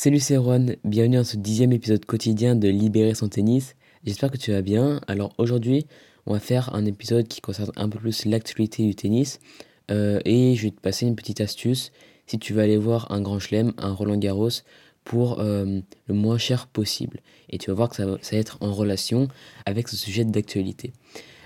Salut 0.00 0.20
c'est 0.20 0.36
Juan, 0.36 0.76
bienvenue 0.84 1.16
dans 1.16 1.24
ce 1.24 1.36
dixième 1.36 1.72
épisode 1.72 2.04
quotidien 2.04 2.54
de 2.54 2.68
Libérer 2.68 3.16
son 3.16 3.28
tennis. 3.28 3.74
J'espère 4.04 4.30
que 4.30 4.36
tu 4.36 4.52
vas 4.52 4.62
bien. 4.62 5.00
Alors 5.08 5.34
aujourd'hui, 5.38 5.88
on 6.24 6.34
va 6.34 6.38
faire 6.38 6.72
un 6.72 6.84
épisode 6.84 7.26
qui 7.26 7.40
concerne 7.40 7.72
un 7.74 7.88
peu 7.88 7.98
plus 7.98 8.24
l'actualité 8.24 8.84
du 8.84 8.94
tennis. 8.94 9.40
Euh, 9.90 10.20
et 10.24 10.54
je 10.54 10.62
vais 10.62 10.70
te 10.70 10.80
passer 10.80 11.04
une 11.04 11.16
petite 11.16 11.40
astuce 11.40 11.90
si 12.28 12.38
tu 12.38 12.52
veux 12.52 12.62
aller 12.62 12.76
voir 12.76 13.10
un 13.10 13.20
grand 13.20 13.40
chelem, 13.40 13.72
un 13.76 13.92
Roland 13.92 14.18
Garros, 14.18 14.62
pour 15.02 15.40
euh, 15.40 15.80
le 16.06 16.14
moins 16.14 16.38
cher 16.38 16.68
possible. 16.68 17.18
Et 17.50 17.58
tu 17.58 17.68
vas 17.70 17.74
voir 17.74 17.88
que 17.88 17.96
ça 17.96 18.06
va, 18.06 18.18
être 18.30 18.58
en 18.60 18.72
relation 18.72 19.26
avec 19.66 19.88
ce 19.88 19.96
sujet 19.96 20.24
d'actualité. 20.24 20.92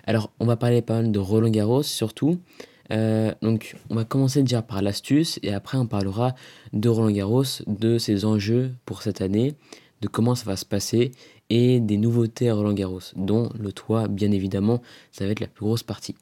Alors 0.05 0.31
on 0.41 0.45
va 0.45 0.57
parler 0.59 0.83
pas 0.83 1.01
mal 1.01 1.11
de 1.11 1.19
Roland 1.19 1.49
Garros 1.49 1.85
surtout. 1.85 2.39
Euh, 2.91 3.33
donc, 3.43 3.77
on 3.91 3.95
va 3.95 4.05
commencer 4.05 4.41
déjà 4.41 4.63
par 4.63 4.83
l'astuce 4.83 5.39
et 5.43 5.53
après 5.53 5.79
on 5.79 5.87
parlera 5.87 6.35
de 6.73 6.89
Roland 6.89 7.11
Garros, 7.11 7.45
de 7.67 7.99
ses 7.99 8.25
enjeux 8.25 8.73
pour 8.85 9.03
cette 9.03 9.21
année, 9.21 9.55
de 10.01 10.09
comment 10.09 10.35
ça 10.35 10.45
va 10.45 10.57
se 10.57 10.65
passer 10.65 11.13
et 11.49 11.81
des 11.81 11.97
nouveautés 11.97 12.49
à 12.49 12.55
Roland 12.55 12.73
Garros, 12.73 13.01
dont 13.15 13.51
le 13.59 13.73
toit, 13.73 14.09
bien 14.09 14.33
évidemment, 14.33 14.83
ça 15.11 15.25
va 15.25 15.31
être 15.31 15.41
la 15.41 15.47
plus 15.47 15.65
grosse 15.65 15.83
partie. 15.83 16.17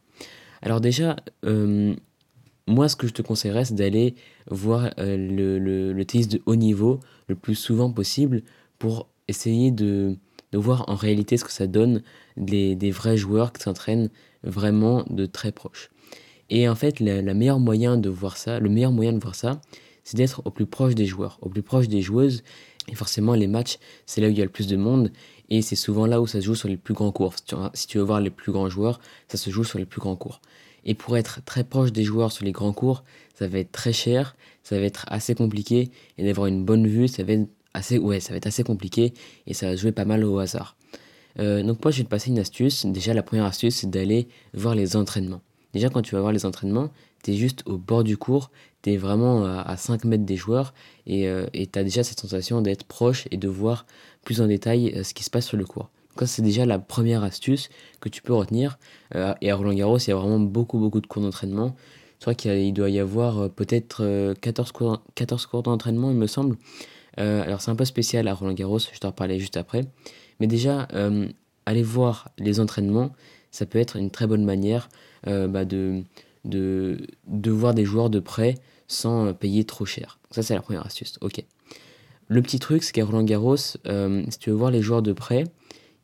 Alors 0.62 0.80
déjà, 0.80 1.16
euh, 1.44 1.94
moi 2.66 2.88
ce 2.88 2.96
que 2.96 3.06
je 3.06 3.12
te 3.12 3.22
conseillerais, 3.22 3.64
c'est 3.64 3.74
d'aller 3.74 4.14
voir 4.50 4.90
euh, 4.98 5.16
le, 5.16 5.58
le, 5.58 6.04
tennis 6.04 6.28
de 6.28 6.42
haut 6.46 6.56
niveau 6.56 7.00
le 7.28 7.34
plus 7.34 7.54
souvent 7.54 7.90
possible 7.90 8.42
pour 8.78 9.08
essayer 9.28 9.70
de, 9.70 10.16
voir 10.52 10.84
en 10.88 10.96
réalité 10.96 11.36
ce 11.36 11.44
que 11.44 11.52
ça 11.52 11.66
donne 11.66 12.02
des, 12.36 12.74
des 12.74 12.90
vrais 12.90 13.16
joueurs 13.16 13.52
qui 13.52 13.62
s'entraînent 13.62 14.10
vraiment 14.42 15.04
de 15.08 15.26
très 15.26 15.52
proches. 15.52 15.90
Et 16.50 16.68
en 16.68 16.74
fait, 16.74 17.00
le, 17.00 17.22
meilleur 17.32 17.60
moyen 17.60 17.96
de 17.96 18.10
voir 18.10 18.36
ça, 18.36 18.58
le 18.58 18.68
meilleur 18.68 18.92
moyen 18.92 19.12
de 19.12 19.20
voir 19.20 19.34
ça, 19.34 19.60
c'est 20.02 20.16
d'être 20.16 20.42
au 20.44 20.50
plus 20.50 20.66
proche 20.66 20.94
des 20.94 21.06
joueurs, 21.06 21.38
au 21.40 21.48
plus 21.48 21.62
proche 21.62 21.88
des 21.88 22.02
joueuses. 22.02 22.42
Et 22.88 22.96
forcément, 22.96 23.34
les 23.34 23.46
matchs, 23.46 23.78
c'est 24.04 24.20
là 24.20 24.26
où 24.26 24.30
il 24.30 24.38
y 24.38 24.42
a 24.42 24.44
le 24.44 24.50
plus 24.50 24.66
de 24.66 24.76
monde. 24.76 25.12
Et 25.48 25.62
c'est 25.62 25.76
souvent 25.76 26.06
là 26.06 26.20
où 26.20 26.26
ça 26.26 26.40
se 26.40 26.46
joue 26.46 26.56
sur 26.56 26.68
les 26.68 26.76
plus 26.76 26.94
grands 26.94 27.12
cours. 27.12 27.34
Si 27.74 27.86
tu 27.86 27.98
veux 27.98 28.04
voir 28.04 28.20
les 28.20 28.30
plus 28.30 28.50
grands 28.50 28.68
joueurs, 28.68 29.00
ça 29.28 29.36
se 29.36 29.50
joue 29.50 29.64
sur 29.64 29.78
les 29.78 29.86
plus 29.86 30.00
grands 30.00 30.16
cours. 30.16 30.40
Et 30.84 30.94
pour 30.94 31.16
être 31.16 31.44
très 31.44 31.62
proche 31.62 31.92
des 31.92 32.04
joueurs 32.04 32.32
sur 32.32 32.44
les 32.44 32.52
grands 32.52 32.72
cours, 32.72 33.04
ça 33.34 33.46
va 33.46 33.58
être 33.58 33.70
très 33.70 33.92
cher, 33.92 34.34
ça 34.62 34.78
va 34.78 34.84
être 34.84 35.04
assez 35.08 35.34
compliqué. 35.34 35.90
Et 36.18 36.24
d'avoir 36.24 36.46
une 36.46 36.64
bonne 36.64 36.86
vue, 36.86 37.06
ça 37.06 37.22
va 37.22 37.34
être 37.34 37.48
assez, 37.74 37.98
ouais, 37.98 38.18
ça 38.18 38.30
va 38.30 38.38
être 38.38 38.46
assez 38.46 38.64
compliqué. 38.64 39.12
Et 39.46 39.54
ça 39.54 39.66
va 39.66 39.76
jouer 39.76 39.92
pas 39.92 40.04
mal 40.04 40.24
au 40.24 40.38
hasard. 40.38 40.76
Euh, 41.38 41.62
donc 41.62 41.84
moi, 41.84 41.92
je 41.92 41.98
vais 41.98 42.04
te 42.04 42.08
passer 42.08 42.30
une 42.30 42.38
astuce. 42.38 42.86
Déjà, 42.86 43.14
la 43.14 43.22
première 43.22 43.44
astuce, 43.44 43.76
c'est 43.76 43.90
d'aller 43.90 44.26
voir 44.54 44.74
les 44.74 44.96
entraînements. 44.96 45.42
Déjà, 45.72 45.88
quand 45.88 46.02
tu 46.02 46.14
vas 46.14 46.20
voir 46.20 46.32
les 46.32 46.46
entraînements, 46.46 46.90
tu 47.22 47.32
es 47.32 47.34
juste 47.34 47.62
au 47.66 47.76
bord 47.76 48.04
du 48.04 48.16
cours, 48.16 48.50
tu 48.82 48.92
es 48.92 48.96
vraiment 48.96 49.44
à 49.44 49.76
5 49.76 50.04
mètres 50.04 50.24
des 50.24 50.36
joueurs 50.36 50.72
et 51.06 51.28
euh, 51.28 51.46
tu 51.52 51.78
as 51.78 51.84
déjà 51.84 52.02
cette 52.02 52.20
sensation 52.20 52.62
d'être 52.62 52.84
proche 52.84 53.28
et 53.30 53.36
de 53.36 53.48
voir 53.48 53.86
plus 54.24 54.40
en 54.40 54.46
détail 54.46 54.92
euh, 54.96 55.02
ce 55.02 55.14
qui 55.14 55.24
se 55.24 55.30
passe 55.30 55.46
sur 55.46 55.56
le 55.56 55.64
cours. 55.64 55.90
Donc 56.16 56.28
c'est 56.28 56.42
déjà 56.42 56.66
la 56.66 56.78
première 56.78 57.22
astuce 57.22 57.68
que 58.00 58.08
tu 58.08 58.22
peux 58.22 58.34
retenir. 58.34 58.78
Euh, 59.14 59.34
et 59.40 59.50
à 59.50 59.56
Roland 59.56 59.74
Garros, 59.74 59.98
il 59.98 60.08
y 60.08 60.12
a 60.12 60.16
vraiment 60.16 60.40
beaucoup, 60.40 60.78
beaucoup 60.78 61.00
de 61.00 61.06
cours 61.06 61.22
d'entraînement. 61.22 61.76
Je 62.18 62.24
crois 62.24 62.34
qu'il 62.34 62.72
doit 62.74 62.90
y 62.90 62.98
avoir 62.98 63.48
peut-être 63.50 64.34
14 64.42 64.72
cours, 64.72 65.02
14 65.14 65.46
cours 65.46 65.62
d'entraînement, 65.62 66.10
il 66.10 66.18
me 66.18 66.26
semble. 66.26 66.58
alors 67.16 67.62
c'est 67.62 67.70
un 67.70 67.76
peu 67.76 67.86
spécial 67.86 68.28
à 68.28 68.34
Roland 68.34 68.52
Garros, 68.52 68.78
je 68.78 68.98
t'en 68.98 69.08
reparlerai 69.08 69.38
juste 69.38 69.56
après. 69.56 69.86
Mais 70.38 70.46
déjà, 70.46 70.86
aller 71.64 71.82
voir 71.82 72.28
les 72.36 72.60
entraînements, 72.60 73.12
ça 73.50 73.64
peut 73.64 73.78
être 73.78 73.96
une 73.96 74.10
très 74.10 74.26
bonne 74.26 74.44
manière 74.44 74.90
bah, 75.26 75.64
de, 75.64 76.02
de, 76.44 77.06
de 77.26 77.50
voir 77.50 77.74
des 77.74 77.84
joueurs 77.84 78.10
de 78.10 78.20
près 78.20 78.56
sans 78.88 79.26
euh, 79.26 79.32
payer 79.32 79.64
trop 79.64 79.84
cher. 79.84 80.18
ça, 80.30 80.42
c'est 80.42 80.54
la 80.54 80.62
première 80.62 80.84
astuce. 80.84 81.18
Ok. 81.20 81.44
Le 82.28 82.42
petit 82.42 82.58
truc, 82.58 82.82
c'est 82.82 82.92
qu'à 82.92 83.04
Roland 83.04 83.24
Garros, 83.24 83.56
euh, 83.86 84.24
si 84.28 84.38
tu 84.38 84.50
veux 84.50 84.56
voir 84.56 84.70
les 84.70 84.82
joueurs 84.82 85.02
de 85.02 85.12
près, 85.12 85.44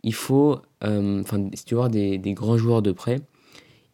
il 0.03 0.15
faut, 0.15 0.61
enfin, 0.83 1.49
si 1.55 1.65
tu 1.65 1.75
veux 1.75 1.79
voir 1.79 1.91
des, 1.91 2.19
des, 2.19 2.33
grands 2.33 2.57
joueurs 2.57 2.83
de 2.83 2.93
près, 2.93 3.21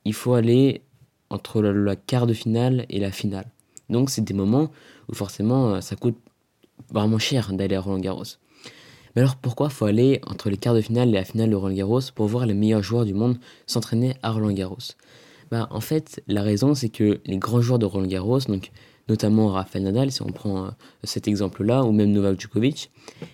il 0.05 0.15
faut 0.15 0.35
aller 0.35 0.83
entre 1.31 1.63
la, 1.63 1.97
quart 1.97 2.27
de 2.27 2.35
finale 2.35 2.87
et 2.89 3.01
la 3.01 3.11
finale. 3.11 3.47
Donc, 3.89 4.11
c'est 4.11 4.23
des 4.23 4.35
moments 4.35 4.71
où 5.11 5.15
forcément, 5.15 5.81
ça 5.81 5.97
coûte 5.97 6.17
vraiment 6.91 7.19
cher 7.19 7.53
d'aller 7.53 7.77
à 7.77 7.81
Roland 7.81 7.99
Garros. 7.99 8.25
Mais 9.15 9.23
alors 9.23 9.37
pourquoi 9.37 9.69
faut 9.69 9.85
aller 9.85 10.21
entre 10.27 10.49
les 10.51 10.57
quarts 10.57 10.75
de 10.75 10.81
finale 10.81 11.11
et 11.11 11.13
la 11.13 11.25
finale 11.25 11.51
de 11.51 11.57
Roland 11.57 11.75
Garros 11.75 12.01
pour 12.15 12.27
voir 12.27 12.47
les 12.47 12.55
meilleurs 12.55 12.83
joueurs 12.83 13.05
du 13.05 13.15
monde 13.15 13.39
s'entraîner 13.67 14.15
à 14.23 14.31
Roland 14.31 14.53
Garros? 14.53 14.95
Bah, 15.51 15.69
En 15.71 15.81
fait, 15.81 16.23
la 16.29 16.43
raison 16.43 16.75
c'est 16.75 16.89
que 16.89 17.21
les 17.27 17.37
grands 17.37 17.61
joueurs 17.61 17.79
de 17.79 17.87
Roland 17.87 18.07
Garros, 18.07 18.41
notamment 19.09 19.49
Rafael 19.49 19.83
Nadal, 19.83 20.11
si 20.11 20.23
on 20.23 20.33
prend 20.33 20.65
euh, 20.65 20.71
cet 21.05 21.29
exemple-là, 21.29 21.85
ou 21.85 21.93
même 21.93 22.13
Novak 22.13 22.41
Djokovic, 22.41 22.91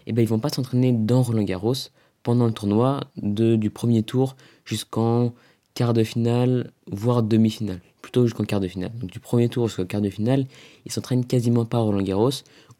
eh 0.06 0.12
ben, 0.12 0.22
ils 0.22 0.28
vont 0.28 0.40
pas 0.40 0.48
s'entraîner 0.48 0.92
dans 0.92 1.22
Roland 1.22 1.44
Garros 1.44 1.74
pendant 2.22 2.46
le 2.46 2.52
tournoi 2.52 3.00
de, 3.16 3.56
du 3.56 3.70
premier 3.70 4.02
tour 4.02 4.36
jusqu'en 4.64 5.32
quart 5.74 5.92
de 5.94 6.02
finale, 6.02 6.72
voire 6.90 7.22
demi-finale, 7.22 7.80
plutôt 8.02 8.24
jusqu'en 8.24 8.44
quart 8.44 8.60
de 8.60 8.66
finale. 8.66 8.90
Donc 8.98 9.10
du 9.10 9.20
premier 9.20 9.48
tour 9.48 9.68
jusqu'au 9.68 9.84
quart 9.84 10.00
de 10.00 10.10
finale, 10.10 10.46
ils 10.84 10.92
s'entraînent 10.92 11.24
quasiment 11.24 11.64
pas 11.64 11.78
à 11.78 11.80
Roland 11.82 12.02
Garros, 12.02 12.30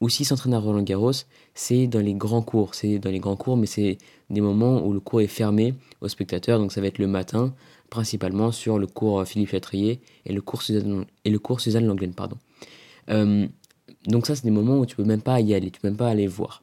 ou 0.01 0.09
s'ils 0.09 0.27
s'entraînent 0.27 0.55
à 0.55 0.59
Roland 0.59 0.83
Garros, 0.83 1.13
c'est 1.55 1.87
dans 1.87 2.01
les 2.01 2.15
grands 2.15 2.43
cours, 2.43 2.75
c'est 2.75 2.99
dans 2.99 3.11
les 3.11 3.19
grands 3.19 3.37
cours, 3.37 3.57
mais 3.57 3.67
c'est 3.67 3.99
des 4.31 4.41
moments 4.41 4.87
où 4.87 4.93
le 4.93 5.01
cours 5.01 5.21
est 5.21 5.27
fermé 5.27 5.75
aux 6.01 6.09
spectateurs, 6.09 6.59
donc 6.59 6.73
ça 6.73 6.81
va 6.81 6.87
être 6.87 6.99
le 6.99 7.09
matin, 7.09 7.55
principalement 7.91 8.53
sur 8.53 8.79
le 8.79 8.87
cours 8.87 9.27
Philippe 9.27 9.51
Chatrier 9.51 10.01
et 10.25 10.33
le 10.33 10.41
cours 10.41 10.63
Suzanne, 10.63 11.05
et 11.25 11.31
le 11.31 11.39
cours 11.39 11.61
Suzanne 11.61 11.87
Langlaine, 11.87 12.15
pardon. 12.15 12.37
Euh, 13.11 13.47
donc 14.07 14.27
ça, 14.27 14.37
c'est 14.37 14.45
des 14.45 14.51
moments 14.51 14.79
où 14.79 14.87
tu 14.87 14.97
peux 14.97 15.05
même 15.05 15.23
pas 15.23 15.41
y 15.41 15.55
aller, 15.55 15.71
tu 15.71 15.81
peux 15.81 15.89
même 15.89 15.97
pas 15.97 16.09
aller 16.09 16.27
voir. 16.27 16.63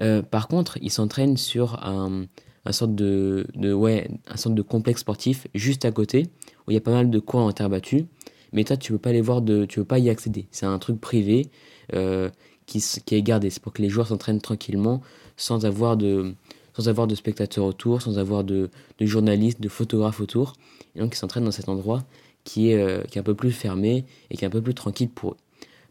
Euh, 0.00 0.22
par 0.22 0.48
contre, 0.48 0.78
ils 0.82 0.90
s'entraînent 0.90 1.36
sur 1.36 1.82
un, 1.84 2.26
un 2.64 2.72
sorte 2.72 2.94
de, 2.94 3.46
de, 3.54 3.72
ouais, 3.72 4.08
un 4.26 4.36
sorte 4.36 4.54
de 4.54 4.62
complexe 4.62 5.00
sportif 5.00 5.46
juste 5.54 5.84
à 5.84 5.92
côté 5.92 6.28
où 6.66 6.70
il 6.70 6.74
y 6.74 6.76
a 6.76 6.80
pas 6.80 6.92
mal 6.92 7.10
de 7.10 7.18
cours 7.18 7.40
en 7.40 7.52
terre 7.52 7.70
battue. 7.70 8.06
Mais 8.52 8.64
toi, 8.64 8.76
tu 8.76 8.92
veux 8.92 8.98
pas 8.98 9.10
aller 9.10 9.22
voir 9.22 9.40
de, 9.40 9.64
tu 9.64 9.80
veux 9.80 9.86
pas 9.86 9.98
y 9.98 10.10
accéder. 10.10 10.46
C'est 10.50 10.66
un 10.66 10.78
truc 10.78 11.00
privé 11.00 11.50
euh, 11.92 12.30
qui, 12.66 12.82
est 13.10 13.22
gardé. 13.22 13.50
C'est 13.50 13.62
pour 13.62 13.72
que 13.72 13.82
les 13.82 13.88
joueurs 13.88 14.08
s'entraînent 14.08 14.40
tranquillement 14.40 15.02
sans 15.36 15.64
avoir 15.66 15.96
de, 15.96 16.34
sans 16.74 16.88
avoir 16.88 17.06
de 17.06 17.14
spectateurs 17.14 17.64
autour, 17.64 18.02
sans 18.02 18.18
avoir 18.18 18.44
de, 18.44 18.70
de 18.98 19.06
journalistes, 19.06 19.60
de 19.60 19.68
photographes 19.68 20.20
autour. 20.20 20.54
Et 20.94 21.00
donc, 21.00 21.14
ils 21.14 21.18
s'entraînent 21.18 21.44
dans 21.44 21.50
cet 21.50 21.68
endroit 21.68 22.04
qui 22.44 22.70
est, 22.70 22.80
euh, 22.80 23.02
qui 23.02 23.18
est 23.18 23.20
un 23.20 23.24
peu 23.24 23.34
plus 23.34 23.52
fermé 23.52 24.04
et 24.30 24.36
qui 24.36 24.44
est 24.44 24.46
un 24.46 24.50
peu 24.50 24.62
plus 24.62 24.74
tranquille 24.74 25.08
pour 25.08 25.32
eux. 25.32 25.36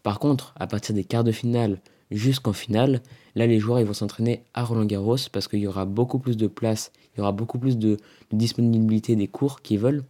Par 0.04 0.20
contre, 0.20 0.54
à 0.58 0.68
partir 0.68 0.96
des 0.96 1.04
quarts 1.04 1.24
de 1.24 1.32
finale 1.32 1.80
jusqu'en 2.12 2.54
finale. 2.54 3.02
Là, 3.36 3.48
les 3.48 3.60
joueurs 3.60 3.80
ils 3.80 3.86
vont 3.86 3.94
s'entraîner 3.94 4.44
à 4.54 4.64
Roland 4.64 4.86
Garros 4.86 5.16
parce 5.32 5.48
qu'il 5.48 5.60
y 5.60 5.68
aura 5.68 5.86
beaucoup 5.86 6.20
plus 6.20 6.38
de 6.38 6.48
place, 6.48 6.92
il 7.16 7.20
y 7.20 7.22
aura 7.22 7.32
beaucoup 7.32 7.58
plus 7.58 7.78
de, 7.78 7.98
disponibilité 8.32 9.16
des 9.16 9.28
cours 9.28 9.62
qu'ils 9.62 9.80
veulent 9.80 10.04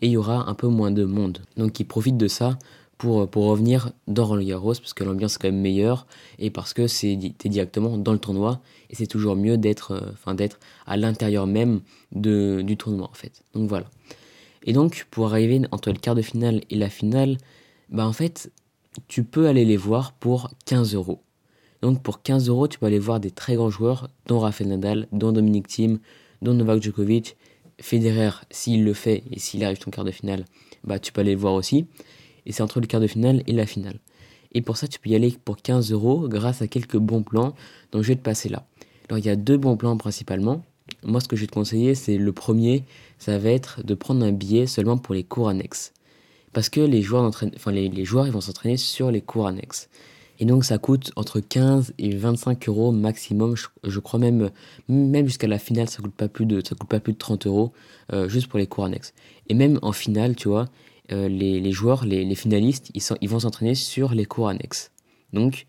et 0.00 0.06
il 0.06 0.12
y 0.12 0.16
aura 0.16 0.48
un 0.48 0.54
peu 0.54 0.68
moins 0.68 0.90
de 0.90 1.04
monde. 1.04 1.38
Donc 1.56 1.78
ils 1.80 1.84
profitent 1.84 2.16
de 2.16 2.28
ça 2.28 2.58
pour, 3.02 3.28
pour 3.28 3.46
revenir 3.46 3.90
dans 4.06 4.24
Roland 4.26 4.46
Garros 4.46 4.74
parce 4.74 4.94
que 4.94 5.02
l'ambiance 5.02 5.34
est 5.34 5.38
quand 5.40 5.48
même 5.48 5.60
meilleure 5.60 6.06
et 6.38 6.50
parce 6.50 6.72
que 6.72 6.86
c'est 6.86 7.16
directement 7.16 7.98
dans 7.98 8.12
le 8.12 8.20
tournoi 8.20 8.60
et 8.90 8.94
c'est 8.94 9.08
toujours 9.08 9.34
mieux 9.34 9.58
d'être 9.58 9.90
euh, 9.90 10.48
à 10.86 10.96
l'intérieur 10.96 11.48
même 11.48 11.80
du 12.12 12.76
tournoi 12.76 13.08
en 13.10 13.14
fait. 13.14 13.42
Donc 13.54 13.68
voilà. 13.68 13.86
Et 14.62 14.72
donc 14.72 15.08
pour 15.10 15.26
arriver 15.26 15.62
entre 15.72 15.90
le 15.90 15.98
quart 15.98 16.14
de 16.14 16.22
finale 16.22 16.60
et 16.70 16.76
la 16.76 16.88
finale, 16.88 17.38
bah 17.88 18.06
en 18.06 18.12
fait 18.12 18.52
tu 19.08 19.24
peux 19.24 19.48
aller 19.48 19.64
les 19.64 19.76
voir 19.76 20.12
pour 20.12 20.50
15 20.66 20.94
euros. 20.94 21.18
Donc 21.80 22.04
pour 22.04 22.22
15 22.22 22.48
euros, 22.48 22.68
tu 22.68 22.78
peux 22.78 22.86
aller 22.86 23.00
voir 23.00 23.18
des 23.18 23.32
très 23.32 23.56
grands 23.56 23.70
joueurs, 23.70 24.10
dont 24.28 24.38
Rafael 24.38 24.68
Nadal, 24.68 25.08
dont 25.10 25.32
Dominic 25.32 25.66
Thiem, 25.66 25.98
dont 26.40 26.54
Novak 26.54 26.80
Djokovic, 26.80 27.36
Federer, 27.80 28.30
s'il 28.52 28.84
le 28.84 28.94
fait 28.94 29.24
et 29.32 29.40
s'il 29.40 29.64
arrive 29.64 29.78
ton 29.78 29.90
quart 29.90 30.04
de 30.04 30.12
finale, 30.12 30.44
bah 30.84 31.00
tu 31.00 31.12
peux 31.12 31.22
aller 31.22 31.34
le 31.34 31.40
voir 31.40 31.54
aussi. 31.54 31.86
Et 32.46 32.52
c'est 32.52 32.62
entre 32.62 32.80
le 32.80 32.86
quart 32.86 33.00
de 33.00 33.06
finale 33.06 33.42
et 33.46 33.52
la 33.52 33.66
finale. 33.66 33.98
Et 34.52 34.60
pour 34.60 34.76
ça, 34.76 34.86
tu 34.86 34.98
peux 34.98 35.10
y 35.10 35.14
aller 35.14 35.36
pour 35.44 35.56
15 35.56 35.92
euros 35.92 36.28
grâce 36.28 36.62
à 36.62 36.66
quelques 36.66 36.98
bons 36.98 37.22
plans 37.22 37.54
dont 37.90 38.02
je 38.02 38.08
vais 38.08 38.16
te 38.16 38.22
passer 38.22 38.48
là. 38.48 38.66
Alors 39.08 39.18
il 39.18 39.24
y 39.24 39.30
a 39.30 39.36
deux 39.36 39.56
bons 39.56 39.76
plans 39.76 39.96
principalement. 39.96 40.64
Moi, 41.02 41.20
ce 41.20 41.28
que 41.28 41.36
je 41.36 41.42
vais 41.42 41.46
te 41.46 41.54
conseiller, 41.54 41.94
c'est 41.94 42.18
le 42.18 42.32
premier, 42.32 42.84
ça 43.18 43.38
va 43.38 43.50
être 43.50 43.84
de 43.84 43.94
prendre 43.94 44.24
un 44.24 44.32
billet 44.32 44.66
seulement 44.66 44.98
pour 44.98 45.14
les 45.14 45.24
cours 45.24 45.48
annexes. 45.48 45.92
Parce 46.52 46.68
que 46.68 46.80
les 46.80 47.02
joueurs, 47.02 47.24
enfin, 47.24 47.72
les, 47.72 48.04
joueurs 48.04 48.26
ils 48.26 48.32
vont 48.32 48.40
s'entraîner 48.40 48.76
sur 48.76 49.10
les 49.10 49.22
cours 49.22 49.46
annexes. 49.46 49.88
Et 50.38 50.44
donc 50.44 50.64
ça 50.64 50.78
coûte 50.78 51.12
entre 51.16 51.40
15 51.40 51.94
et 51.98 52.14
25 52.14 52.68
euros 52.68 52.92
maximum. 52.92 53.54
Je, 53.84 54.00
crois 54.00 54.18
même, 54.18 54.50
même 54.88 55.26
jusqu'à 55.26 55.46
la 55.46 55.58
finale, 55.58 55.88
ça 55.88 56.02
coûte 56.02 56.12
coûte 56.12 56.88
pas 56.88 57.00
plus 57.00 57.12
de 57.12 57.18
30 57.18 57.46
euros 57.46 57.72
euh, 58.12 58.28
juste 58.28 58.48
pour 58.48 58.58
les 58.58 58.66
cours 58.66 58.84
annexes. 58.84 59.14
Et 59.48 59.54
même 59.54 59.78
en 59.82 59.92
finale, 59.92 60.34
tu 60.34 60.48
vois, 60.48 60.68
euh, 61.10 61.28
les, 61.28 61.72
joueurs, 61.72 62.04
les, 62.04 62.34
finalistes, 62.34 62.92
ils, 62.94 63.28
vont 63.28 63.40
s'entraîner 63.40 63.74
sur 63.74 64.14
les 64.14 64.24
cours 64.24 64.48
annexes. 64.48 64.92
Donc, 65.32 65.66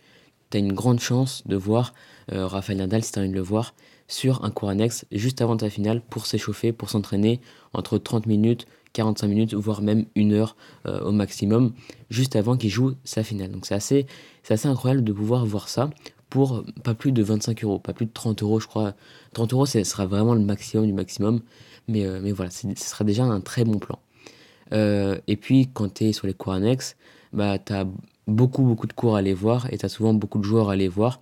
tu 0.51 0.57
as 0.57 0.59
une 0.59 0.73
grande 0.73 0.99
chance 0.99 1.43
de 1.47 1.55
voir 1.55 1.93
euh, 2.31 2.45
Rafael 2.45 2.77
Nadal, 2.77 3.03
si 3.03 3.11
tu 3.11 3.19
envie 3.19 3.29
de 3.29 3.33
le 3.33 3.41
voir, 3.41 3.73
sur 4.07 4.43
un 4.43 4.51
cours 4.51 4.69
annexe 4.69 5.05
juste 5.11 5.41
avant 5.41 5.57
ta 5.57 5.69
finale 5.69 6.01
pour 6.01 6.27
s'échauffer, 6.27 6.71
pour 6.71 6.89
s'entraîner 6.89 7.39
entre 7.73 7.97
30 7.97 8.27
minutes 8.27 8.67
45 8.93 9.27
minutes, 9.27 9.53
voire 9.55 9.81
même 9.81 10.05
une 10.13 10.33
heure 10.33 10.55
euh, 10.85 11.01
au 11.01 11.11
maximum, 11.11 11.73
juste 12.11 12.35
avant 12.35 12.55
qu'il 12.57 12.69
joue 12.69 12.93
sa 13.03 13.23
finale. 13.23 13.49
Donc 13.49 13.65
c'est 13.65 13.73
assez, 13.73 14.05
c'est 14.43 14.53
assez 14.53 14.67
incroyable 14.67 15.03
de 15.03 15.11
pouvoir 15.11 15.47
voir 15.47 15.67
ça 15.67 15.89
pour 16.29 16.63
pas 16.83 16.93
plus 16.93 17.11
de 17.11 17.23
25 17.23 17.63
euros, 17.63 17.79
pas 17.79 17.93
plus 17.93 18.05
de 18.05 18.11
30 18.13 18.43
euros, 18.43 18.59
je 18.59 18.67
crois. 18.67 18.93
30 19.33 19.53
euros, 19.53 19.65
ce 19.65 19.83
sera 19.83 20.05
vraiment 20.05 20.35
le 20.35 20.41
maximum 20.41 20.85
du 20.85 20.93
maximum. 20.93 21.41
Mais, 21.87 22.05
mais 22.21 22.31
voilà, 22.31 22.51
ce 22.51 22.67
sera 22.75 23.03
déjà 23.03 23.23
un 23.23 23.41
très 23.41 23.65
bon 23.65 23.79
plan. 23.79 23.99
Et 24.73 25.37
puis, 25.39 25.69
quand 25.73 25.93
tu 25.93 26.05
es 26.05 26.13
sur 26.13 26.27
les 26.27 26.33
cours 26.33 26.53
annexes, 26.53 26.95
bah, 27.31 27.59
tu 27.59 27.73
as 27.73 27.85
beaucoup, 28.27 28.63
beaucoup 28.63 28.87
de 28.87 28.93
cours 28.93 29.15
à 29.15 29.19
aller 29.19 29.33
voir 29.33 29.71
et 29.71 29.77
tu 29.77 29.85
as 29.85 29.89
souvent 29.89 30.13
beaucoup 30.13 30.39
de 30.39 30.43
joueurs 30.43 30.69
à 30.69 30.73
aller 30.73 30.87
voir. 30.87 31.19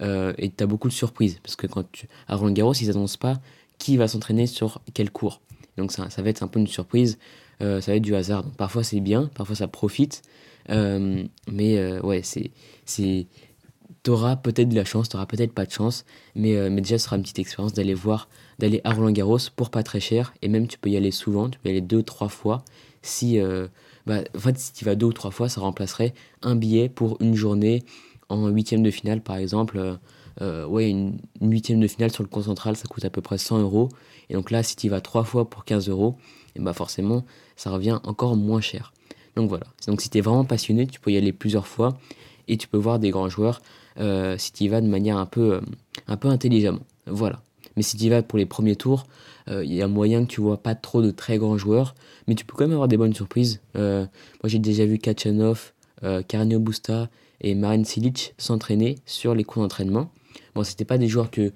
et 0.00 0.50
tu 0.56 0.64
as 0.64 0.66
beaucoup 0.66 0.88
de 0.88 0.92
surprises. 0.92 1.38
Parce 1.42 1.56
que 1.56 1.66
quand 1.66 1.90
tu, 1.92 2.08
à 2.26 2.36
Roland 2.36 2.52
Garros, 2.52 2.74
ils 2.74 2.88
n'annoncent 2.88 3.18
pas 3.18 3.40
qui 3.78 3.96
va 3.96 4.08
s'entraîner 4.08 4.46
sur 4.46 4.82
quel 4.92 5.10
cours. 5.10 5.40
Donc 5.76 5.92
ça, 5.92 6.10
ça 6.10 6.22
va 6.22 6.28
être 6.28 6.42
un 6.42 6.48
peu 6.48 6.58
une 6.60 6.66
surprise, 6.66 7.18
euh, 7.62 7.80
ça 7.80 7.92
va 7.92 7.96
être 7.96 8.02
du 8.02 8.14
hasard. 8.14 8.42
Donc 8.42 8.56
parfois 8.56 8.84
c'est 8.84 9.00
bien, 9.00 9.30
parfois 9.34 9.56
ça 9.56 9.68
profite, 9.68 10.22
euh, 10.70 11.24
mais 11.50 11.78
euh, 11.78 12.00
ouais, 12.02 12.22
c'est, 12.22 12.50
c'est, 12.84 13.26
t'auras 14.02 14.36
peut-être 14.36 14.68
de 14.68 14.74
la 14.74 14.84
chance, 14.84 15.08
t'auras 15.08 15.26
peut-être 15.26 15.52
pas 15.52 15.64
de 15.64 15.70
chance, 15.70 16.04
mais, 16.34 16.68
mais 16.68 16.80
déjà 16.80 16.98
ce 16.98 17.04
sera 17.04 17.16
une 17.16 17.22
petite 17.22 17.38
expérience 17.38 17.72
d'aller 17.72 17.94
voir, 17.94 18.28
d'aller 18.58 18.80
à 18.84 18.92
Roland 18.92 19.12
Garros 19.12 19.38
pour 19.54 19.70
pas 19.70 19.82
très 19.82 20.00
cher, 20.00 20.34
et 20.42 20.48
même 20.48 20.66
tu 20.66 20.78
peux 20.78 20.90
y 20.90 20.96
aller 20.96 21.12
souvent, 21.12 21.48
tu 21.48 21.58
peux 21.58 21.68
y 21.68 21.72
aller 21.72 21.80
deux, 21.80 22.02
trois 22.02 22.28
fois. 22.28 22.64
Si, 23.02 23.38
bah, 24.06 24.20
si 24.56 24.72
tu 24.72 24.84
vas 24.84 24.94
deux 24.94 25.06
ou 25.06 25.12
trois 25.12 25.30
fois, 25.30 25.48
ça 25.48 25.60
remplacerait 25.60 26.14
un 26.42 26.56
billet 26.56 26.88
pour 26.88 27.16
une 27.20 27.34
journée 27.34 27.84
en 28.28 28.48
huitième 28.48 28.82
de 28.82 28.90
finale 28.90 29.22
par 29.22 29.36
exemple 29.36 29.98
euh, 30.40 30.66
ouais, 30.66 30.90
une, 30.90 31.18
huitième 31.40 31.80
de 31.80 31.88
finale 31.88 32.12
sur 32.12 32.22
le 32.22 32.28
cours 32.28 32.44
central, 32.44 32.76
ça 32.76 32.86
coûte 32.86 33.04
à 33.04 33.10
peu 33.10 33.20
près 33.20 33.38
100 33.38 33.58
euros. 33.60 33.88
Et 34.30 34.34
donc 34.34 34.50
là, 34.50 34.62
si 34.62 34.76
tu 34.76 34.88
vas 34.88 35.00
trois 35.00 35.24
fois 35.24 35.48
pour 35.48 35.64
15 35.64 35.88
euros, 35.88 36.16
et 36.54 36.60
bah 36.60 36.72
forcément, 36.72 37.24
ça 37.56 37.70
revient 37.70 37.98
encore 38.04 38.36
moins 38.36 38.60
cher. 38.60 38.92
Donc 39.36 39.48
voilà. 39.48 39.66
Donc 39.86 40.00
si 40.00 40.10
tu 40.10 40.18
es 40.18 40.20
vraiment 40.20 40.44
passionné, 40.44 40.86
tu 40.86 41.00
peux 41.00 41.10
y 41.10 41.16
aller 41.16 41.32
plusieurs 41.32 41.66
fois 41.66 41.98
et 42.46 42.56
tu 42.56 42.68
peux 42.68 42.78
voir 42.78 42.98
des 42.98 43.10
grands 43.10 43.28
joueurs 43.28 43.60
euh, 43.98 44.36
si 44.38 44.52
tu 44.52 44.64
y 44.64 44.68
vas 44.68 44.80
de 44.80 44.86
manière 44.86 45.16
un 45.16 45.26
peu, 45.26 45.54
euh, 45.54 45.60
un 46.06 46.16
peu 46.16 46.28
intelligemment. 46.28 46.84
Voilà. 47.06 47.42
Mais 47.78 47.82
si 47.82 47.96
tu 47.96 48.04
y 48.04 48.08
vas 48.10 48.22
pour 48.22 48.38
les 48.38 48.44
premiers 48.44 48.76
tours, 48.76 49.06
il 49.48 49.72
y 49.72 49.80
a 49.80 49.88
moyen 49.88 50.26
que 50.26 50.30
tu 50.30 50.42
vois 50.42 50.58
pas 50.58 50.74
trop 50.74 51.00
de 51.00 51.10
très 51.10 51.38
grands 51.38 51.56
joueurs, 51.56 51.94
mais 52.26 52.34
tu 52.34 52.44
peux 52.44 52.54
quand 52.54 52.64
même 52.64 52.72
avoir 52.72 52.88
des 52.88 52.98
bonnes 52.98 53.14
surprises. 53.14 53.62
moi 53.74 54.08
j'ai 54.44 54.58
déjà 54.58 54.84
vu 54.84 54.98
Kachanov, 54.98 55.72
Carnio 56.28 56.58
Busta 56.58 57.08
et 57.40 57.54
Marin 57.54 57.84
Silic 57.84 58.34
s'entraîner 58.36 58.96
sur 59.06 59.34
les 59.34 59.44
cours 59.44 59.62
d'entraînement. 59.62 60.10
Bon, 60.54 60.64
c'était 60.64 60.84
pas 60.84 60.98
des 60.98 61.08
joueurs 61.08 61.30
que, 61.30 61.52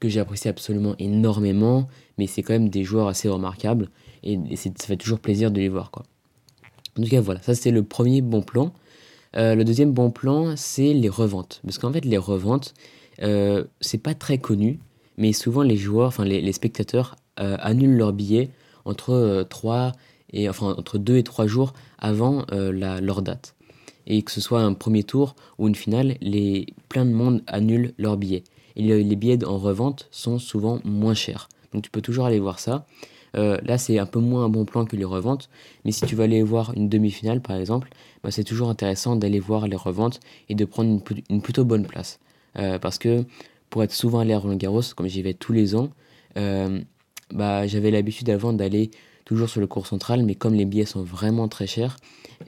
que 0.00 0.08
j'ai 0.08 0.20
apprécié 0.20 0.48
absolument 0.48 0.94
énormément, 0.98 1.88
mais 2.18 2.26
c'est 2.26 2.42
quand 2.42 2.54
même 2.54 2.68
des 2.68 2.84
joueurs 2.84 3.08
assez 3.08 3.28
remarquables 3.28 3.90
et, 4.22 4.38
ça 4.56 4.70
fait 4.86 4.96
toujours 4.96 5.20
plaisir 5.20 5.50
de 5.50 5.60
les 5.60 5.68
voir. 5.68 5.90
En 6.98 7.02
tout 7.02 7.08
cas, 7.08 7.20
voilà, 7.20 7.42
ça 7.42 7.54
c'est 7.54 7.70
le 7.70 7.82
premier 7.82 8.22
bon 8.22 8.42
plan. 8.42 8.72
Euh, 9.36 9.54
le 9.54 9.64
deuxième 9.64 9.92
bon 9.92 10.10
plan, 10.10 10.54
c'est 10.56 10.94
les 10.94 11.08
reventes. 11.08 11.60
Parce 11.64 11.78
qu'en 11.78 11.92
fait, 11.92 12.04
les 12.04 12.18
reventes, 12.18 12.74
euh, 13.22 13.64
c'est 13.80 13.98
pas 13.98 14.14
très 14.14 14.38
connu, 14.38 14.78
mais 15.16 15.32
souvent 15.32 15.62
les 15.62 15.76
joueurs, 15.76 16.08
enfin 16.08 16.24
les, 16.24 16.52
spectateurs 16.52 17.16
euh, 17.40 17.56
annulent 17.60 17.96
leurs 17.96 18.12
billets 18.12 18.50
entre 18.84 19.46
3 19.48 19.92
et 20.32 20.48
enfin 20.48 20.74
entre 20.76 20.98
2 20.98 21.16
et 21.16 21.22
3 21.22 21.46
jours 21.46 21.72
avant 21.98 22.44
la, 22.50 23.00
leur 23.00 23.22
date 23.22 23.54
et 24.06 24.22
que 24.22 24.30
ce 24.30 24.40
soit 24.40 24.60
un 24.60 24.74
premier 24.74 25.02
tour 25.02 25.34
ou 25.58 25.68
une 25.68 25.74
finale, 25.74 26.16
les, 26.20 26.66
plein 26.88 27.04
de 27.04 27.12
monde 27.12 27.42
annulent 27.46 27.92
leurs 27.98 28.16
billets. 28.16 28.44
Et 28.76 28.82
les 28.82 29.16
billets 29.16 29.44
en 29.44 29.58
revente 29.58 30.08
sont 30.10 30.38
souvent 30.38 30.80
moins 30.84 31.14
chers. 31.14 31.48
Donc 31.72 31.82
tu 31.82 31.90
peux 31.90 32.00
toujours 32.00 32.26
aller 32.26 32.40
voir 32.40 32.58
ça. 32.58 32.86
Euh, 33.36 33.58
là, 33.64 33.78
c'est 33.78 33.98
un 33.98 34.06
peu 34.06 34.20
moins 34.20 34.44
un 34.44 34.48
bon 34.48 34.64
plan 34.64 34.84
que 34.84 34.96
les 34.96 35.04
reventes. 35.04 35.48
Mais 35.84 35.92
si 35.92 36.06
tu 36.06 36.14
veux 36.14 36.24
aller 36.24 36.42
voir 36.42 36.72
une 36.76 36.88
demi-finale, 36.88 37.40
par 37.40 37.56
exemple, 37.56 37.88
bah, 38.22 38.30
c'est 38.30 38.44
toujours 38.44 38.68
intéressant 38.68 39.16
d'aller 39.16 39.40
voir 39.40 39.66
les 39.66 39.76
reventes 39.76 40.20
et 40.48 40.54
de 40.54 40.64
prendre 40.64 41.00
une, 41.30 41.42
plutôt 41.42 41.64
bonne 41.64 41.86
place. 41.86 42.20
Euh, 42.58 42.78
parce 42.78 42.98
que 42.98 43.24
pour 43.74 43.82
être 43.82 43.92
souvent 43.92 44.20
allé 44.20 44.32
à 44.32 44.38
Roland 44.38 44.54
Garros, 44.54 44.82
comme 44.94 45.08
j'y 45.08 45.20
vais 45.20 45.34
tous 45.34 45.52
les 45.52 45.74
ans, 45.74 45.90
euh, 46.36 46.80
bah, 47.32 47.66
j'avais 47.66 47.90
l'habitude 47.90 48.30
avant 48.30 48.52
d'aller 48.52 48.92
toujours 49.24 49.48
sur 49.48 49.60
le 49.60 49.66
cours 49.66 49.88
central, 49.88 50.22
mais 50.22 50.36
comme 50.36 50.54
les 50.54 50.64
billets 50.64 50.84
sont 50.84 51.02
vraiment 51.02 51.48
très 51.48 51.66
chers, 51.66 51.96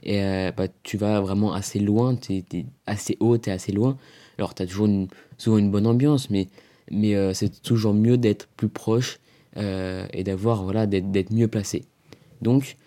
et 0.03 0.23
euh, 0.23 0.53
bah, 0.55 0.69
tu 0.83 0.95
vas 0.95 1.19
vraiment 1.19 1.51
assez 1.51 1.79
loin, 1.79 2.15
tu 2.15 2.35
es, 2.35 2.65
assez 2.85 3.17
haut, 3.19 3.37
tu 3.37 3.49
es 3.49 3.51
assez 3.51 3.73
loin. 3.73 3.97
Alors 4.37 4.55
tu 4.55 4.63
as 4.63 4.67
toujours 4.67 4.85
une, 4.85 5.09
souvent 5.37 5.57
une 5.57 5.69
bonne 5.69 5.85
ambiance, 5.85 6.29
mais, 6.29 6.47
mais 6.91 7.13
euh, 7.13 7.33
c'est 7.33 7.61
toujours 7.61 7.93
mieux 7.93 8.17
d'être 8.17 8.47
plus 8.55 8.69
proche 8.69 9.19
et 9.57 10.23
d'avoir 10.23 10.63
voilà, 10.63 10.85
d'être 10.87 11.33
mieux 11.33 11.49
placé. 11.49 11.83
Donc, 12.41 12.77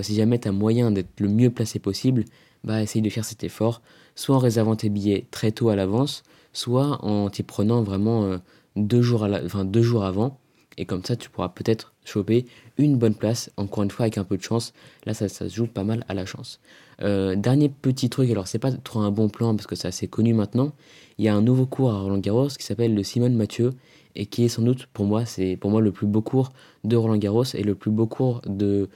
si 0.00 0.14
jamais 0.16 0.40
tu 0.40 0.48
as 0.48 0.52
moyen 0.52 0.90
d'être 0.90 1.20
le 1.20 1.28
mieux 1.28 1.50
placé 1.50 1.78
possible, 1.78 2.24
bah, 2.64 2.82
essaye 2.82 3.02
de 3.02 3.10
faire 3.10 3.24
cet 3.24 3.44
effort, 3.44 3.80
soit 4.16 4.34
en 4.34 4.40
réservant 4.40 4.74
tes 4.74 4.88
billets 4.88 5.26
très 5.30 5.52
tôt 5.52 5.68
à 5.68 5.76
l'avance, 5.76 6.24
soit 6.56 7.04
en 7.04 7.30
t'y 7.30 7.42
prenant 7.42 7.82
vraiment 7.82 8.38
deux, 8.76 9.02
jours 9.02 9.24
à 9.24 9.28
enfin, 9.44 9.64
deux 9.64 9.82
jours 9.82 10.04
avant 10.04 10.38
et 10.78 10.84
comme 10.84 11.04
ça, 11.04 11.16
tu 11.16 11.30
pourras 11.30 11.48
peut-être 11.48 11.94
choper 12.04 12.46
une 12.76 12.96
bonne 12.96 13.14
place, 13.14 13.50
encore 13.56 13.82
une 13.82 13.90
fois 13.90 14.04
avec 14.04 14.18
un 14.18 14.24
peu 14.24 14.36
de 14.36 14.42
chance. 14.42 14.72
Là, 15.06 15.14
ça, 15.14 15.28
se 15.28 15.48
joue 15.48 15.66
pas 15.66 15.84
mal 15.84 16.04
à 16.08 16.14
la 16.14 16.26
chance. 16.26 16.60
Euh, 17.02 17.34
dernier 17.34 17.68
petit 17.68 18.10
truc, 18.10 18.30
alors 18.30 18.46
c'est 18.46 18.58
pas 18.58 18.72
trop 18.72 19.00
un 19.00 19.10
bon 19.10 19.28
plan 19.28 19.54
parce 19.54 19.66
que 19.66 19.74
c'est 19.74 19.88
assez 19.88 20.08
connu 20.08 20.34
maintenant. 20.34 20.72
Il 21.18 21.24
y 21.24 21.28
a 21.28 21.34
un 21.34 21.42
nouveau 21.42 21.66
cours 21.66 21.90
à 21.90 22.00
Roland 22.00 22.18
Garros 22.18 22.48
qui 22.48 22.64
s'appelle 22.64 22.94
le 22.94 23.02
Simone 23.02 23.34
Mathieu 23.34 23.72
et 24.14 24.26
qui 24.26 24.44
est 24.44 24.48
sans 24.48 24.62
doute 24.62 24.86
pour 24.92 25.06
moi, 25.06 25.24
c'est 25.24 25.56
pour 25.56 25.70
moi 25.70 25.80
le 25.80 25.92
plus 25.92 26.06
beau 26.06 26.22
cours 26.22 26.50
de 26.84 26.96
Roland 26.96 27.16
Garros 27.16 27.44
et 27.54 27.62
le 27.62 27.74
plus 27.74 27.90
beau 27.90 28.06
cours 28.06 28.42
de 28.46 28.88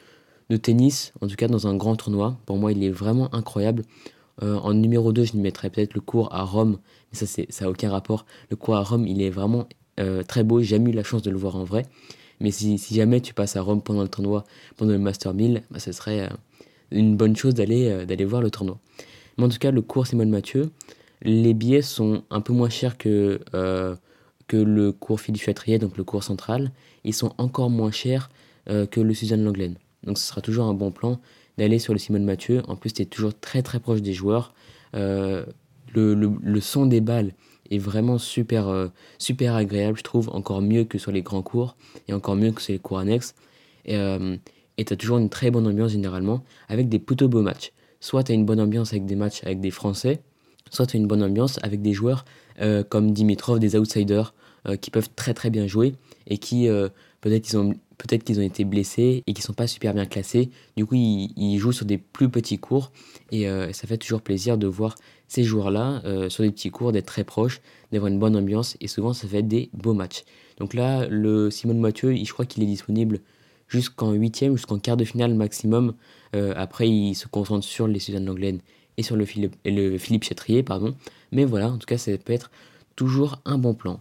tennis, 0.63 1.13
en 1.21 1.29
tout 1.29 1.37
cas 1.37 1.49
dans 1.49 1.67
un 1.67 1.77
grand 1.77 1.97
tournoi. 1.97 2.39
Pour 2.45 2.57
moi, 2.57 2.73
il 2.73 2.83
est 2.85 2.91
vraiment 2.91 3.35
incroyable. 3.35 3.85
Euh, 4.43 4.57
en 4.57 4.75
numéro 4.75 5.13
2, 5.13 5.25
je 5.25 5.37
mettrais 5.37 5.71
peut-être 5.71 5.95
le 5.95 6.01
cours 6.01 6.33
à 6.35 6.43
Rome, 6.43 6.79
mais 7.13 7.19
ça, 7.19 7.27
ça 7.27 7.65
n'a 7.65 7.71
aucun 7.71 7.91
rapport. 7.91 8.27
Le 8.51 8.57
cours 8.57 8.77
à 8.77 8.83
Rome, 8.83 9.07
il 9.07 9.21
est 9.23 9.31
vraiment 9.31 9.69
euh, 9.99 10.23
très 10.23 10.45
beau, 10.45 10.61
j'ai 10.61 10.77
jamais 10.77 10.91
eu 10.91 10.95
la 10.95 11.03
chance 11.03 11.23
de 11.23 11.31
le 11.31 11.37
voir 11.37 11.57
en 11.57 11.65
vrai. 11.65 11.87
Mais 12.41 12.51
si, 12.51 12.79
jamais 12.79 13.21
tu 13.21 13.35
passes 13.35 13.57
à 13.57 13.61
Rome 13.61 13.83
pendant 13.83 14.03
le 14.03 14.09
tournoi, 14.09 14.45
pendant 14.77 14.93
le 14.93 14.99
Master 14.99 15.35
1000, 15.35 15.63
bah, 15.71 15.79
ce 15.79 15.93
serait 15.93 16.23
euh, 16.23 16.29
une 16.91 17.17
bonne 17.17 17.37
chose 17.37 17.55
d'aller 17.55 18.07
d'aller 18.07 18.25
voir 18.25 18.41
le 18.41 18.51
tournoi. 18.51 18.79
Mais 19.37 19.45
en 19.45 19.49
tout 19.51 19.59
cas, 19.59 19.71
le 19.71 19.83
cours 19.83 20.07
Simone 20.07 20.31
Mathieu, 20.31 20.71
les 21.23 21.53
billets 21.53 21.83
sont 21.83 22.23
un 22.31 22.41
peu 22.41 22.55
moins 22.55 22.71
chers 22.71 22.97
que, 22.97 23.41
que 24.49 24.57
le 24.57 24.93
cours 24.93 25.21
Philippe 25.21 25.43
Chatrier, 25.43 25.79
donc 25.79 25.99
le 25.99 26.05
cours 26.05 26.25
central. 26.25 26.73
Ils 27.05 27.15
sont 27.15 27.33
encore 27.37 27.71
moins 27.71 27.91
chers 27.91 28.31
que 28.67 29.01
le 29.01 29.15
Suzanne 29.15 29.45
Langlaine. 29.45 29.77
Donc 30.05 30.19
ce 30.19 30.27
sera 30.27 30.41
toujours 30.41 30.65
un 30.65 30.75
bon 30.75 30.91
plan 30.91 31.21
d'aller 31.61 31.79
sur 31.79 31.93
le 31.93 31.99
Simone 31.99 32.25
Mathieu. 32.25 32.63
En 32.69 32.75
plus, 32.75 32.95
tu 32.95 33.03
es 33.03 33.05
toujours 33.05 33.39
très 33.39 33.63
très 33.63 33.81
proche 33.81 34.01
des 34.01 34.15
joueurs. 34.15 34.55
le, 34.95 35.45
le, 35.95 36.61
son 36.61 36.87
des 36.87 37.03
balles 37.03 37.33
est 37.71 37.79
vraiment 37.79 38.17
super, 38.17 38.69
euh, 38.69 38.89
super 39.19 39.55
agréable, 39.55 39.99
je 39.99 40.03
trouve, 40.03 40.31
encore 40.31 40.63
mieux 40.63 40.85
que 40.85 40.97
sur 40.97 41.13
les 41.13 41.21
grands 41.21 41.43
cours 41.43 41.77
et 42.09 42.15
encore 42.15 42.35
mieux 42.35 42.51
que 42.51 42.63
sur 42.63 42.73
les 42.73 42.79
cours 42.79 42.99
annexes. 42.99 43.35
Et 43.85 43.97
euh, 43.97 44.37
tu 44.79 44.91
as 44.91 44.97
toujours 44.97 45.19
une 45.19 45.29
très 45.29 45.51
bonne 45.51 45.67
ambiance 45.67 45.93
généralement 45.93 46.43
avec 46.71 46.89
des 46.89 46.99
plutôt 46.99 47.29
beaux 47.29 47.43
matchs. 47.43 47.73
Soit 48.01 48.25
tu 48.25 48.33
as 48.33 48.35
une 48.35 48.47
bonne 48.47 48.61
ambiance 48.61 48.93
avec 48.93 49.05
des 49.05 49.17
matchs 49.17 49.45
avec 49.45 49.61
des 49.61 49.71
Français, 49.71 50.23
soit 50.71 50.87
tu 50.87 50.97
as 50.97 51.01
une 51.01 51.07
bonne 51.07 51.23
ambiance 51.23 51.59
avec 51.63 51.83
des 51.83 51.93
joueurs 51.93 52.25
euh, 52.63 52.83
comme 52.83 53.13
Dimitrov, 53.13 53.59
des 53.59 53.77
outsiders 53.77 54.33
qui 54.83 54.91
peuvent 54.91 55.09
très 55.17 55.33
très 55.33 55.49
bien 55.49 55.67
jouer 55.67 55.95
et 56.27 56.37
qui 56.37 56.69
peut-être 57.23 57.49
ils 57.49 57.57
ont 57.57 57.73
peut-être 58.03 58.25
qu'ils 58.25 58.41
ont 58.41 58.45
été 58.45 58.65
blessés 58.65 59.23
et 59.27 59.33
qui 59.33 59.43
sont 59.43 59.53
pas 59.53 59.67
super 59.67 59.95
bien 59.95 60.07
classés. 60.07 60.51
Du 60.77 60.87
coup, 60.87 60.95
ils, 60.95 61.59
jouent 61.59 61.73
sur 61.73 61.87
des 61.87 61.99
plus 61.99 62.29
petits 62.29 62.59
cours 62.59 62.93
et 63.31 63.47
ça 63.73 63.87
fait 63.87 63.99
toujours 63.99 64.23
plaisir 64.23 64.59
de 64.59 64.67
voir 64.67 64.97
ces 65.31 65.45
joueurs-là, 65.45 66.03
euh, 66.05 66.29
sur 66.29 66.43
des 66.43 66.51
petits 66.51 66.71
cours, 66.71 66.91
d'être 66.91 67.07
très 67.07 67.23
proches, 67.23 67.61
d'avoir 67.93 68.11
une 68.11 68.19
bonne 68.19 68.35
ambiance, 68.35 68.77
et 68.81 68.89
souvent 68.89 69.13
ça 69.13 69.29
fait 69.29 69.45
des 69.45 69.71
beaux 69.73 69.95
matchs. 69.95 70.25
Donc 70.59 70.75
là, 70.75 71.07
le 71.07 71.53
Simone 71.53 71.79
Mathieu, 71.79 72.13
je 72.17 72.33
crois 72.33 72.47
qu'il 72.47 72.65
est 72.65 72.67
disponible 72.67 73.21
jusqu'en 73.69 74.11
huitième, 74.11 74.57
jusqu'en 74.57 74.81
quart 74.81 74.97
de 74.97 75.05
finale 75.05 75.35
maximum. 75.35 75.95
Euh, 76.35 76.53
après, 76.57 76.89
il 76.89 77.15
se 77.15 77.29
concentre 77.29 77.65
sur 77.65 77.87
les 77.87 78.01
Suzanne 78.01 78.25
Langlaine 78.25 78.59
et 78.97 79.05
sur 79.05 79.15
le 79.15 79.25
Philippe, 79.25 80.25
Chatrier, 80.25 80.65
pardon. 80.65 80.97
Mais 81.31 81.45
voilà, 81.45 81.71
en 81.71 81.79
tout 81.79 81.87
cas, 81.87 81.97
ça 81.97 82.11
peut 82.19 82.33
être 82.33 82.51
toujours 82.97 83.41
un 83.45 83.57
bon 83.57 83.73
plan. 83.73 84.01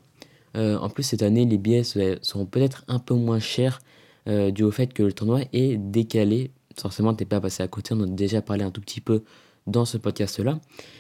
Euh, 0.58 0.78
en 0.78 0.90
plus, 0.90 1.04
cette 1.04 1.24
année, 1.24 1.46
les 1.46 1.58
billets 1.58 1.84
seront 1.84 2.46
peut-être 2.46 2.84
un 2.88 3.00
peu 3.00 3.14
moins 3.14 3.40
chers 3.40 3.80
dû 4.28 4.62
au 4.62 4.70
fait 4.70 4.94
que 4.94 5.02
le 5.02 5.12
tournoi 5.12 5.42
est 5.54 5.78
décalé. 5.78 6.52
Forcément, 6.78 7.16
t'es 7.16 7.26
pas 7.26 7.42
passé 7.42 7.64
à 7.64 7.68
côté, 7.68 7.96
on 7.96 8.04
a 8.04 8.06
déjà 8.06 8.44
parlé 8.44 8.64
un 8.64 8.70
tout 8.70 8.80
petit 8.80 9.02
peu 9.02 9.24
dans 9.66 9.86
ce 9.86 9.98
podcast-là, 9.98 10.60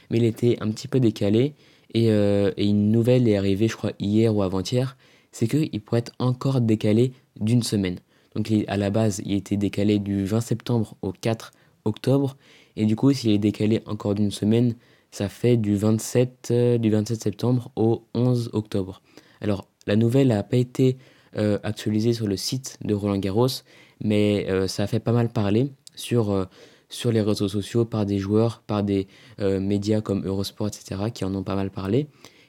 mais 0.09 0.17
il 0.17 0.23
était 0.23 0.57
un 0.61 0.71
petit 0.71 0.87
peu 0.87 0.99
décalé. 0.99 1.53
Euh, 1.95 2.51
et, 2.57 2.65
une 2.65 2.91
nouvelle 2.91 3.27
est 3.27 3.37
arrivée, 3.37 3.67
je 3.67 3.75
crois, 3.75 3.91
hier 3.99 4.35
ou 4.35 4.43
avant-hier, 4.43 4.97
c'est 5.31 5.47
qu'il 5.47 5.81
pourrait 5.81 5.99
être 5.99 6.13
encore 6.19 6.61
décalé 6.61 7.13
d'une 7.39 7.63
semaine. 7.63 7.99
Donc 8.35 8.51
à 8.67 8.77
la 8.77 8.89
base, 8.89 9.21
il 9.25 9.33
était 9.33 9.57
décalé 9.57 9.99
du 9.99 10.25
20 10.25 10.41
septembre 10.41 10.95
au 11.01 11.11
4 11.11 11.51
octobre, 11.85 12.37
et 12.75 12.85
du 12.85 12.95
coup, 12.95 13.11
s'il 13.11 13.31
est 13.31 13.39
décalé 13.39 13.81
encore 13.85 14.15
d'une 14.15 14.31
semaine, 14.31 14.75
ça 15.11 15.29
fait 15.29 15.57
du 15.57 15.75
27, 15.75 16.49
euh, 16.51 16.77
du 16.77 16.89
27 16.89 17.21
septembre 17.21 17.71
au 17.75 18.03
11 18.13 18.51
octobre. 18.53 19.01
Alors, 19.41 19.67
la 19.87 19.95
nouvelle 19.95 20.27
n'a 20.27 20.43
pas 20.43 20.57
été 20.57 20.97
euh, 21.37 21.59
actualisée 21.63 22.13
sur 22.13 22.27
le 22.27 22.37
site 22.37 22.77
de 22.83 22.93
Roland 22.93 23.17
Garros, 23.17 23.47
mais 24.01 24.47
ça 24.67 24.83
a 24.83 24.87
fait 24.87 24.99
pas 24.99 25.11
mal 25.11 25.29
parler 25.29 25.73
sur 25.93 26.47
sur 26.89 27.11
les 27.11 27.21
réseaux 27.21 27.47
sociaux 27.47 27.85
par 27.85 28.05
des 28.05 28.17
joueurs, 28.17 28.63
par 28.65 28.83
des 28.83 29.07
euh, 29.39 29.59
médias 29.59 30.01
comme 30.01 30.25
Eurosport, 30.25 30.67
etc., 30.67 31.03
qui 31.13 31.23
en 31.23 31.33
ont 31.35 31.43
pas 31.43 31.55
mal 31.55 31.69
parlé. 31.69 32.07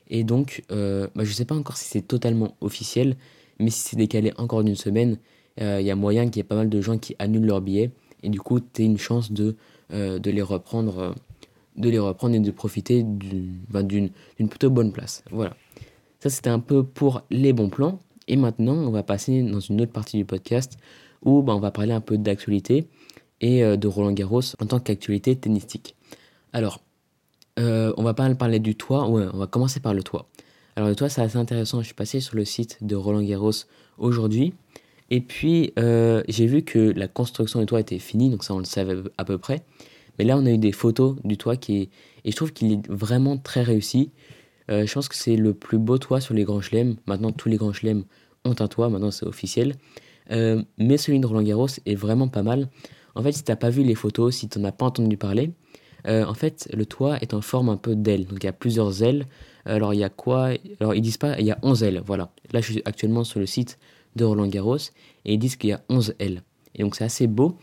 Et 0.08 0.24
donc, 0.24 0.64
euh, 0.72 1.06
bah, 1.14 1.24
je 1.24 1.30
ne 1.30 1.34
sais 1.34 1.44
pas 1.44 1.54
encore 1.54 1.76
si 1.76 1.88
c'est 1.88 2.02
totalement 2.02 2.56
officiel, 2.60 3.16
mais 3.58 3.70
si 3.70 3.80
c'est 3.80 3.96
décalé 3.96 4.32
encore 4.38 4.64
d'une 4.64 4.76
semaine, 4.76 5.18
il 5.58 5.82
y 5.82 5.90
a 5.90 5.96
moyen 5.96 6.24
qu'il 6.24 6.38
y 6.38 6.40
ait 6.40 6.44
pas 6.44 6.56
mal 6.56 6.70
de 6.70 6.80
gens 6.80 6.96
qui 6.96 7.14
annulent 7.18 7.44
leurs 7.44 7.60
billets. 7.60 7.90
Et 8.22 8.30
du 8.30 8.40
coup, 8.40 8.60
tu 8.60 8.80
as 8.80 8.84
une 8.86 8.96
chance 8.96 9.30
de, 9.30 9.56
de 9.90 10.30
les 10.30 10.40
reprendre 10.40 11.14
de 11.80 11.88
les 11.88 11.98
reprendre 11.98 12.34
et 12.34 12.40
de 12.40 12.50
profiter 12.50 13.02
d'une 13.02 14.10
plutôt 14.48 14.70
bonne 14.70 14.92
place. 14.92 15.24
Voilà. 15.30 15.56
Ça, 16.20 16.30
c'était 16.30 16.50
un 16.50 16.60
peu 16.60 16.84
pour 16.84 17.22
les 17.30 17.52
bons 17.52 17.70
plans. 17.70 18.00
Et 18.28 18.36
maintenant, 18.36 18.74
on 18.74 18.90
va 18.90 19.02
passer 19.02 19.42
dans 19.42 19.60
une 19.60 19.80
autre 19.80 19.92
partie 19.92 20.16
du 20.16 20.24
podcast 20.24 20.78
où 21.24 21.42
ben, 21.42 21.54
on 21.54 21.60
va 21.60 21.70
parler 21.70 21.92
un 21.92 22.00
peu 22.00 22.18
d'actualité 22.18 22.86
et 23.40 23.64
euh, 23.64 23.76
de 23.76 23.88
Roland 23.88 24.12
Garros 24.12 24.42
en 24.60 24.66
tant 24.66 24.78
qu'actualité 24.78 25.34
tennistique. 25.36 25.96
Alors, 26.52 26.80
euh, 27.58 27.92
on 27.96 28.02
va 28.02 28.14
pas 28.14 28.32
parler 28.34 28.58
du 28.58 28.76
toit, 28.76 29.08
ouais, 29.08 29.26
on 29.32 29.38
va 29.38 29.46
commencer 29.46 29.80
par 29.80 29.94
le 29.94 30.02
toit. 30.02 30.28
Alors 30.76 30.88
le 30.88 30.96
toit, 30.96 31.08
c'est 31.08 31.20
assez 31.20 31.36
intéressant. 31.36 31.80
Je 31.80 31.86
suis 31.86 31.94
passé 31.94 32.20
sur 32.20 32.36
le 32.36 32.44
site 32.44 32.78
de 32.80 32.94
Roland 32.94 33.22
Garros 33.22 33.52
aujourd'hui. 33.98 34.54
Et 35.10 35.20
puis, 35.20 35.72
euh, 35.78 36.22
j'ai 36.28 36.46
vu 36.46 36.62
que 36.62 36.78
la 36.78 37.08
construction 37.08 37.60
du 37.60 37.66
toit 37.66 37.80
était 37.80 37.98
finie, 37.98 38.30
donc 38.30 38.44
ça, 38.44 38.54
on 38.54 38.58
le 38.58 38.64
savait 38.64 38.96
à 39.18 39.24
peu 39.24 39.38
près. 39.38 39.62
Mais 40.20 40.26
là, 40.26 40.36
on 40.36 40.44
a 40.44 40.50
eu 40.50 40.58
des 40.58 40.72
photos 40.72 41.16
du 41.24 41.38
toit 41.38 41.56
qui 41.56 41.78
est... 41.78 41.88
Et 42.26 42.30
je 42.30 42.36
trouve 42.36 42.52
qu'il 42.52 42.70
est 42.72 42.86
vraiment 42.90 43.38
très 43.38 43.62
réussi. 43.62 44.10
Euh, 44.70 44.84
je 44.84 44.92
pense 44.92 45.08
que 45.08 45.14
c'est 45.14 45.34
le 45.34 45.54
plus 45.54 45.78
beau 45.78 45.96
toit 45.96 46.20
sur 46.20 46.34
les 46.34 46.44
grands 46.44 46.60
chelems. 46.60 46.96
Maintenant, 47.06 47.32
tous 47.32 47.48
les 47.48 47.56
grands 47.56 47.72
chelems 47.72 48.04
ont 48.44 48.54
un 48.58 48.68
toit, 48.68 48.90
maintenant 48.90 49.10
c'est 49.10 49.24
officiel. 49.24 49.76
Euh, 50.30 50.62
mais 50.76 50.98
celui 50.98 51.20
de 51.20 51.26
Roland 51.26 51.40
Garros 51.40 51.68
est 51.86 51.94
vraiment 51.94 52.28
pas 52.28 52.42
mal. 52.42 52.68
En 53.14 53.22
fait, 53.22 53.32
si 53.32 53.44
t'as 53.44 53.56
pas 53.56 53.70
vu 53.70 53.82
les 53.82 53.94
photos, 53.94 54.36
si 54.36 54.46
tu 54.46 54.58
n'en 54.58 54.68
as 54.68 54.72
pas 54.72 54.84
entendu 54.84 55.16
parler, 55.16 55.52
euh, 56.06 56.26
en 56.26 56.34
fait, 56.34 56.68
le 56.74 56.84
toit 56.84 57.16
est 57.22 57.32
en 57.32 57.40
forme 57.40 57.70
un 57.70 57.78
peu 57.78 57.96
d'aile. 57.96 58.26
Donc 58.26 58.44
il 58.44 58.44
y 58.44 58.50
a 58.50 58.52
plusieurs 58.52 59.02
ailes. 59.02 59.24
Alors 59.64 59.94
il 59.94 60.00
y 60.00 60.04
a 60.04 60.10
quoi? 60.10 60.50
Alors 60.80 60.94
ils 60.94 61.00
disent 61.00 61.16
pas, 61.16 61.40
il 61.40 61.46
y 61.46 61.50
a 61.50 61.58
11 61.62 61.82
ailes, 61.82 62.02
voilà. 62.04 62.30
Là, 62.52 62.60
je 62.60 62.72
suis 62.72 62.82
actuellement 62.84 63.24
sur 63.24 63.40
le 63.40 63.46
site 63.46 63.78
de 64.16 64.26
Roland 64.26 64.48
Garros 64.48 64.76
et 65.24 65.32
ils 65.32 65.38
disent 65.38 65.56
qu'il 65.56 65.70
y 65.70 65.72
a 65.72 65.80
11 65.88 66.12
ailes. 66.18 66.42
Et 66.74 66.82
donc 66.82 66.94
c'est 66.94 67.04
assez 67.04 67.26
beau. 67.26 67.56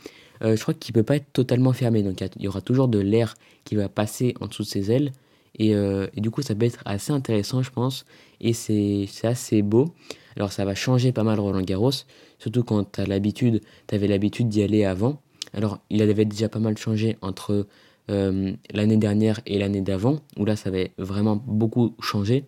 Euh, 0.44 0.56
je 0.56 0.62
crois 0.62 0.74
qu'il 0.74 0.94
ne 0.94 1.02
peut 1.02 1.06
pas 1.06 1.16
être 1.16 1.32
totalement 1.34 1.74
fermé. 1.74 2.04
Donc 2.04 2.22
il 2.22 2.42
y 2.42 2.48
aura 2.48 2.62
toujours 2.62 2.88
de 2.88 3.00
l'air 3.00 3.36
qui 3.64 3.76
va 3.76 3.90
passer 3.90 4.34
en 4.40 4.48
dessous 4.48 4.64
de 4.64 4.68
ses 4.68 4.92
ailes. 4.92 5.12
Euh, 5.60 6.08
et, 6.16 6.22
du 6.22 6.30
coup, 6.30 6.42
ça 6.44 6.54
peut 6.54 6.66
être 6.66 6.82
assez 6.86 7.12
intéressant, 7.12 7.64
je 7.64 7.72
pense. 7.72 8.06
Et 8.42 8.54
c'est 8.54 9.08
assez 9.24 9.62
beau. 9.62 9.94
Alors 10.36 10.52
ça 10.52 10.66
va 10.66 10.76
changer 10.76 11.12
pas 11.12 11.24
mal 11.24 11.40
Roland 11.40 11.62
Garros. 11.62 11.92
Surtout 12.38 12.64
quand 12.64 12.92
tu 12.92 13.04
l'habitude, 13.06 13.62
tu 13.88 13.96
avais 13.96 14.08
l'habitude 14.08 14.50
d'y 14.50 14.62
aller 14.62 14.86
avant. 14.86 15.20
Alors 15.54 15.80
il 15.90 16.02
avait 16.04 16.26
déjà 16.26 16.48
pas 16.48 16.60
mal 16.60 16.78
changé 16.78 17.18
entre 17.22 17.66
euh, 18.12 18.54
l'année 18.72 18.98
dernière 18.98 19.40
et 19.48 19.58
l'année 19.58 19.82
d'avant. 19.82 20.20
Où 20.38 20.46
là, 20.46 20.56
ça 20.56 20.70
avait 20.70 20.92
vraiment 21.00 21.42
beaucoup 21.48 21.96
changé. 22.00 22.46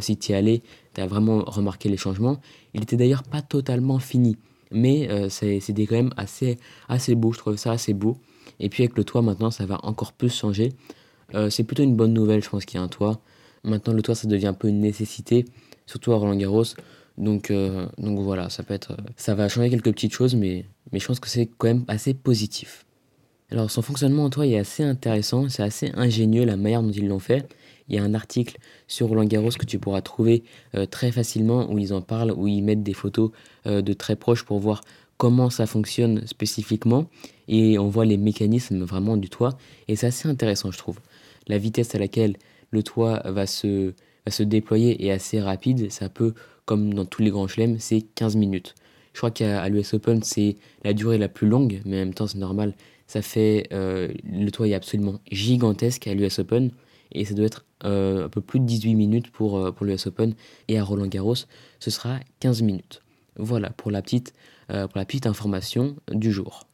si 0.00 0.16
tu 0.16 0.32
y 0.32 0.34
allais, 0.34 0.62
tu 0.94 1.00
as 1.00 1.06
vraiment 1.06 1.44
remarqué 1.46 1.88
les 1.88 1.96
changements. 1.96 2.40
Il 2.74 2.82
était 2.82 2.96
d'ailleurs 2.96 3.22
pas 3.22 3.42
totalement 3.42 4.00
fini 4.00 4.36
mais 4.70 5.10
euh, 5.10 5.28
c'était 5.28 5.86
quand 5.86 5.96
même 5.96 6.12
assez, 6.16 6.58
assez 6.88 7.14
beau, 7.14 7.32
je 7.32 7.38
trouve 7.38 7.56
ça 7.56 7.72
assez 7.72 7.94
beau. 7.94 8.18
Et 8.58 8.68
puis 8.68 8.82
avec 8.82 8.96
le 8.96 9.04
toit 9.04 9.22
maintenant, 9.22 9.50
ça 9.50 9.66
va 9.66 9.78
encore 9.82 10.12
plus 10.12 10.34
changer. 10.34 10.72
Euh, 11.34 11.50
c'est 11.50 11.64
plutôt 11.64 11.82
une 11.82 11.96
bonne 11.96 12.12
nouvelle, 12.12 12.42
je 12.42 12.48
pense 12.50 12.64
qu'il 12.64 12.78
y 12.78 12.80
a 12.80 12.84
un 12.84 12.88
toit. 12.88 13.20
Maintenant, 13.64 13.92
le 13.92 14.02
toit, 14.02 14.14
ça 14.14 14.26
devient 14.26 14.48
un 14.48 14.54
peu 14.54 14.68
une 14.68 14.80
nécessité, 14.80 15.44
surtout 15.86 16.12
à 16.12 16.16
Roland 16.16 16.36
Garros. 16.36 16.64
Donc, 17.18 17.50
euh, 17.50 17.86
donc 17.98 18.18
voilà, 18.20 18.48
ça 18.48 18.62
peut 18.62 18.74
être, 18.74 18.96
ça 19.16 19.34
va 19.34 19.48
changer 19.48 19.70
quelques 19.70 19.92
petites 19.92 20.14
choses, 20.14 20.34
mais, 20.34 20.64
mais 20.92 20.98
je 20.98 21.06
pense 21.06 21.20
que 21.20 21.28
c'est 21.28 21.48
quand 21.58 21.68
même 21.68 21.84
assez 21.88 22.14
positif. 22.14 22.86
Alors 23.50 23.70
son 23.70 23.82
fonctionnement 23.82 24.24
en 24.24 24.30
toit 24.30 24.46
est 24.46 24.58
assez 24.58 24.84
intéressant, 24.84 25.48
c'est 25.48 25.62
assez 25.62 25.90
ingénieux 25.94 26.44
la 26.44 26.56
manière 26.56 26.82
dont 26.82 26.92
ils 26.92 27.08
l'ont 27.08 27.18
fait. 27.18 27.48
Il 27.90 27.96
y 27.96 27.98
a 27.98 28.04
un 28.04 28.14
article 28.14 28.56
sur 28.86 29.08
Roland 29.08 29.24
Garros 29.24 29.50
que 29.50 29.66
tu 29.66 29.78
pourras 29.78 30.00
trouver 30.00 30.44
euh, 30.74 30.86
très 30.86 31.12
facilement 31.12 31.70
où 31.70 31.78
ils 31.78 31.92
en 31.92 32.00
parlent, 32.00 32.32
où 32.32 32.46
ils 32.46 32.62
mettent 32.62 32.84
des 32.84 32.94
photos 32.94 33.32
euh, 33.66 33.82
de 33.82 33.92
très 33.92 34.16
proches 34.16 34.44
pour 34.44 34.60
voir 34.60 34.80
comment 35.18 35.50
ça 35.50 35.66
fonctionne 35.66 36.26
spécifiquement. 36.26 37.06
Et 37.48 37.78
on 37.78 37.88
voit 37.88 38.06
les 38.06 38.16
mécanismes 38.16 38.84
vraiment 38.84 39.16
du 39.16 39.28
toit. 39.28 39.58
Et 39.88 39.96
c'est 39.96 40.06
assez 40.06 40.28
intéressant, 40.28 40.70
je 40.70 40.78
trouve. 40.78 41.00
La 41.48 41.58
vitesse 41.58 41.94
à 41.94 41.98
laquelle 41.98 42.36
le 42.70 42.82
toit 42.82 43.22
va 43.24 43.46
se, 43.46 43.92
se 44.28 44.42
déployer 44.42 45.04
est 45.04 45.10
assez 45.10 45.40
rapide. 45.40 45.88
C'est 45.90 46.04
un 46.04 46.08
peu 46.08 46.32
comme 46.64 46.94
dans 46.94 47.04
tous 47.04 47.22
les 47.22 47.30
grands 47.30 47.48
chelems, 47.48 47.78
c'est 47.80 48.02
15 48.14 48.36
minutes. 48.36 48.76
Je 49.12 49.18
crois 49.18 49.32
qu'à 49.32 49.68
l'US 49.68 49.92
Open, 49.94 50.22
c'est 50.22 50.56
la 50.84 50.92
durée 50.92 51.18
la 51.18 51.28
plus 51.28 51.48
longue, 51.48 51.80
mais 51.84 51.96
en 51.96 52.04
même 52.04 52.14
temps, 52.14 52.28
c'est 52.28 52.38
normal. 52.38 52.74
Ça 53.08 53.22
fait. 53.22 53.66
Euh, 53.72 54.08
le 54.24 54.50
toit 54.50 54.68
est 54.68 54.74
absolument 54.74 55.18
gigantesque 55.32 56.06
à 56.06 56.14
l'US 56.14 56.38
Open 56.38 56.70
et 57.12 57.24
ça 57.24 57.34
doit 57.34 57.46
être 57.46 57.64
euh, 57.84 58.26
un 58.26 58.28
peu 58.28 58.40
plus 58.40 58.60
de 58.60 58.64
18 58.64 58.94
minutes 58.94 59.30
pour, 59.30 59.58
euh, 59.58 59.72
pour 59.72 59.86
l'US 59.86 60.06
Open 60.06 60.34
et 60.68 60.78
à 60.78 60.84
Roland 60.84 61.06
Garros 61.06 61.34
ce 61.78 61.90
sera 61.90 62.18
15 62.40 62.62
minutes. 62.62 63.02
Voilà 63.36 63.70
pour 63.70 63.90
la 63.90 64.02
petite, 64.02 64.34
euh, 64.70 64.86
pour 64.86 64.98
la 64.98 65.04
petite 65.04 65.26
information 65.26 65.96
du 66.10 66.32
jour. 66.32 66.66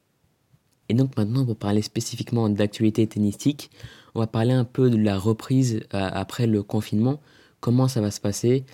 Et 0.88 0.94
donc 0.94 1.16
maintenant 1.16 1.44
pour 1.44 1.56
parler 1.56 1.82
spécifiquement 1.82 2.48
d'actualité 2.48 3.06
tennistique, 3.06 3.70
on 4.14 4.20
va 4.20 4.26
parler 4.26 4.52
un 4.52 4.64
peu 4.64 4.90
de 4.90 4.96
la 4.96 5.18
reprise 5.18 5.80
après 5.90 6.46
le 6.46 6.62
confinement, 6.62 7.20
comment 7.60 7.88
ça 7.88 8.00
va 8.00 8.10
se 8.10 8.20
passer, 8.20 8.64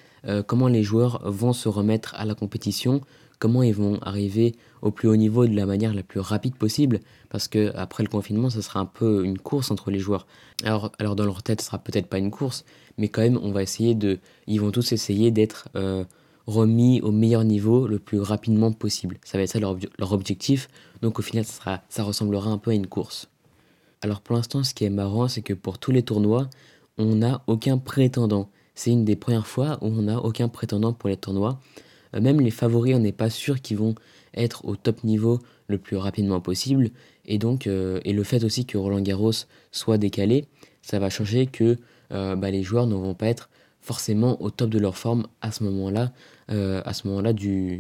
comment 0.47 0.69
les 0.69 0.85
joueurs 0.85 1.21
vont 1.25 1.53
se 1.53 1.69
remettre 1.69 2.15
à 2.15 2.25
la 2.25 2.35
compétition, 2.35 3.01
comment 3.43 3.65
ils 3.65 3.75
vont 3.75 3.99
arriver 4.03 4.55
au 4.83 4.93
plus 4.93 5.09
haut 5.09 5.17
niveau 5.17 5.49
de 5.49 5.57
la 5.57 5.67
manière 5.67 5.93
la 5.93 6.05
plus 6.05 6.21
rapide 6.21 6.55
possible, 6.55 7.01
parce 7.29 7.49
que 7.49 7.73
après 7.75 8.05
le 8.05 8.09
confinement, 8.09 8.51
ce 8.51 8.61
sera 8.61 8.79
un 8.79 8.87
peu 8.87 9.25
une 9.25 9.37
course 9.37 9.73
entre 9.73 9.91
les 9.91 9.99
joueurs. 9.99 10.29
Alors, 10.63 10.93
alors 11.01 11.17
dans 11.17 11.25
leur 11.25 11.43
tête, 11.43 11.61
ce 11.61 11.67
sera 11.67 11.79
peut-être 11.79 12.07
pas 12.07 12.19
une 12.19 12.31
course, 12.31 12.65
mais 12.99 13.09
quand 13.09 13.21
même, 13.21 13.41
on 13.43 13.51
va 13.51 13.65
essayer 13.65 13.97
de, 13.97 14.21
ils 14.47 14.61
vont 14.61 14.71
tous 14.71 14.93
essayer 14.93 15.33
d'être 15.33 15.69
euh, 15.75 16.05
remis 16.47 17.01
au 17.01 17.11
meilleur 17.11 17.43
niveau 17.43 17.89
le 17.89 17.99
plus 17.99 18.21
rapidement 18.21 18.71
possible. 18.71 19.19
Ça 19.25 19.39
va 19.39 19.43
être 19.43 19.51
ça 19.51 19.59
leur, 19.59 19.77
leur 19.99 20.13
objectif. 20.13 20.69
Donc 21.01 21.19
au 21.19 21.23
final, 21.23 21.45
ça, 21.45 21.53
sera, 21.53 21.83
ça 21.89 22.05
ressemblera 22.05 22.49
un 22.49 22.59
peu 22.59 22.71
à 22.71 22.75
une 22.75 22.87
course. 22.87 23.29
Alors 24.03 24.21
pour 24.21 24.37
l'instant, 24.37 24.63
ce 24.63 24.73
qui 24.73 24.85
est 24.85 24.91
marrant, 24.91 25.27
c'est 25.27 25.43
que 25.43 25.55
pour 25.55 25.81
tous 25.81 25.91
les 25.91 26.05
tournois, 26.05 26.49
on 26.97 27.17
n'a 27.17 27.43
aucun 27.49 27.79
prétendant. 27.79 28.51
C'est 28.77 28.93
une 28.93 29.05
des 29.05 29.17
premières 29.17 29.49
fois 29.49 29.79
où 29.81 29.87
on 29.87 30.03
n'a 30.03 30.21
aucun 30.21 30.49
prétendant 30.49 30.93
pour 30.93 31.09
les 31.09 31.17
tournois. 31.17 31.59
Euh, 32.15 32.21
même 32.21 32.41
les 32.41 32.51
favoris, 32.51 32.95
on 32.95 33.01
n'est 33.01 33.13
pas 33.13 33.31
sûr 33.31 33.61
qu'ils 33.61 33.79
vont 33.79 33.95
être 34.35 34.65
au 34.65 34.77
top 34.77 35.05
niveau 35.05 35.41
le 35.67 35.79
plus 35.79 35.97
rapidement 35.97 36.41
possible. 36.41 36.91
Et 37.27 37.39
donc, 37.39 37.67
euh, 37.67 38.01
et 38.05 38.13
le 38.13 38.25
fait 38.25 38.45
aussi 38.45 38.67
que 38.67 38.79
Roland 38.79 39.01
Garros 39.01 39.33
soit 39.71 39.99
décalé, 39.99 40.47
ça 40.83 40.99
va 40.99 41.11
changer 41.11 41.47
que 41.47 41.77
euh, 42.13 42.37
bah, 42.37 42.51
les 42.51 42.63
joueurs 42.63 42.87
ne 42.87 42.95
vont 42.95 43.15
pas 43.15 43.27
être 43.27 43.49
forcément 43.81 44.41
au 44.41 44.51
top 44.51 44.71
de 44.71 44.79
leur 44.79 44.97
forme 44.97 45.27
à 45.41 45.51
ce 45.51 45.65
moment-là, 45.65 46.13
à 46.49 46.93
ce 46.93 47.09
moment-là 47.09 47.33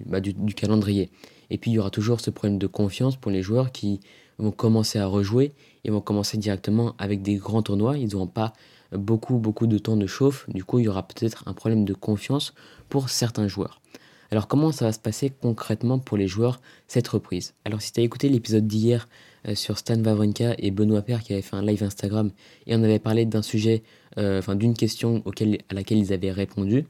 bah, 0.06 0.20
du, 0.20 0.54
calendrier. 0.56 1.10
Et 1.50 1.58
puis 1.58 1.70
il 1.70 1.74
y 1.74 1.78
aura 1.78 1.90
toujours 1.90 2.20
ce 2.20 2.30
problème 2.30 2.58
de 2.58 2.66
confiance 2.66 3.14
pour 3.14 3.30
les 3.30 3.40
joueurs 3.40 3.70
qui 3.70 4.00
vont 4.38 4.50
commencer 4.50 4.98
à 4.98 5.06
rejouer 5.06 5.52
et 5.84 5.90
vont 5.90 6.00
commencer 6.00 6.38
directement 6.38 6.96
avec 6.98 7.22
des 7.22 7.36
grands 7.36 7.62
tournois. 7.62 7.98
Ils 7.98 8.14
n'auront 8.14 8.26
pas 8.26 8.52
beaucoup 8.90 9.38
beaucoup 9.38 9.68
de 9.68 9.78
temps 9.78 9.96
de 9.96 10.08
chauffe. 10.08 10.50
Du 10.50 10.64
coup, 10.64 10.80
il 10.80 10.86
y 10.86 10.88
aura 10.88 11.06
peut-être 11.06 11.44
un 11.46 11.52
problème 11.52 11.84
de 11.84 11.94
confiance 11.94 12.52
pour 12.88 13.08
certains 13.08 13.46
joueurs. 13.46 13.81
Alors 14.32 14.48
comment 14.48 14.72
ça 14.72 14.86
va 14.86 14.92
se 14.92 14.98
passer 14.98 15.28
concrètement 15.28 15.98
pour 15.98 16.16
les 16.16 16.26
joueurs 16.26 16.62
cette 16.88 17.06
reprise? 17.06 17.52
Alors 17.66 17.82
si 17.82 17.92
tu 17.92 18.00
as 18.00 18.02
écouté 18.02 18.30
l'épisode 18.30 18.66
d'hier 18.66 19.06
euh, 19.46 19.54
sur 19.54 19.76
Stan 19.76 20.02
Wawrinka 20.02 20.54
et 20.56 20.70
Benoît 20.70 21.02
Père 21.02 21.22
qui 21.22 21.34
avait 21.34 21.42
fait 21.42 21.54
un 21.54 21.62
live 21.62 21.82
Instagram 21.82 22.30
et 22.66 22.74
on 22.74 22.82
avait 22.82 22.98
parlé 22.98 23.26
d'un 23.26 23.42
sujet, 23.42 23.82
euh, 24.16 24.38
enfin 24.38 24.54
d'une 24.54 24.72
question 24.72 25.22
à 25.68 25.74
laquelle 25.74 25.98
ils 25.98 26.14
avaient 26.14 26.30
répondu, 26.30 26.86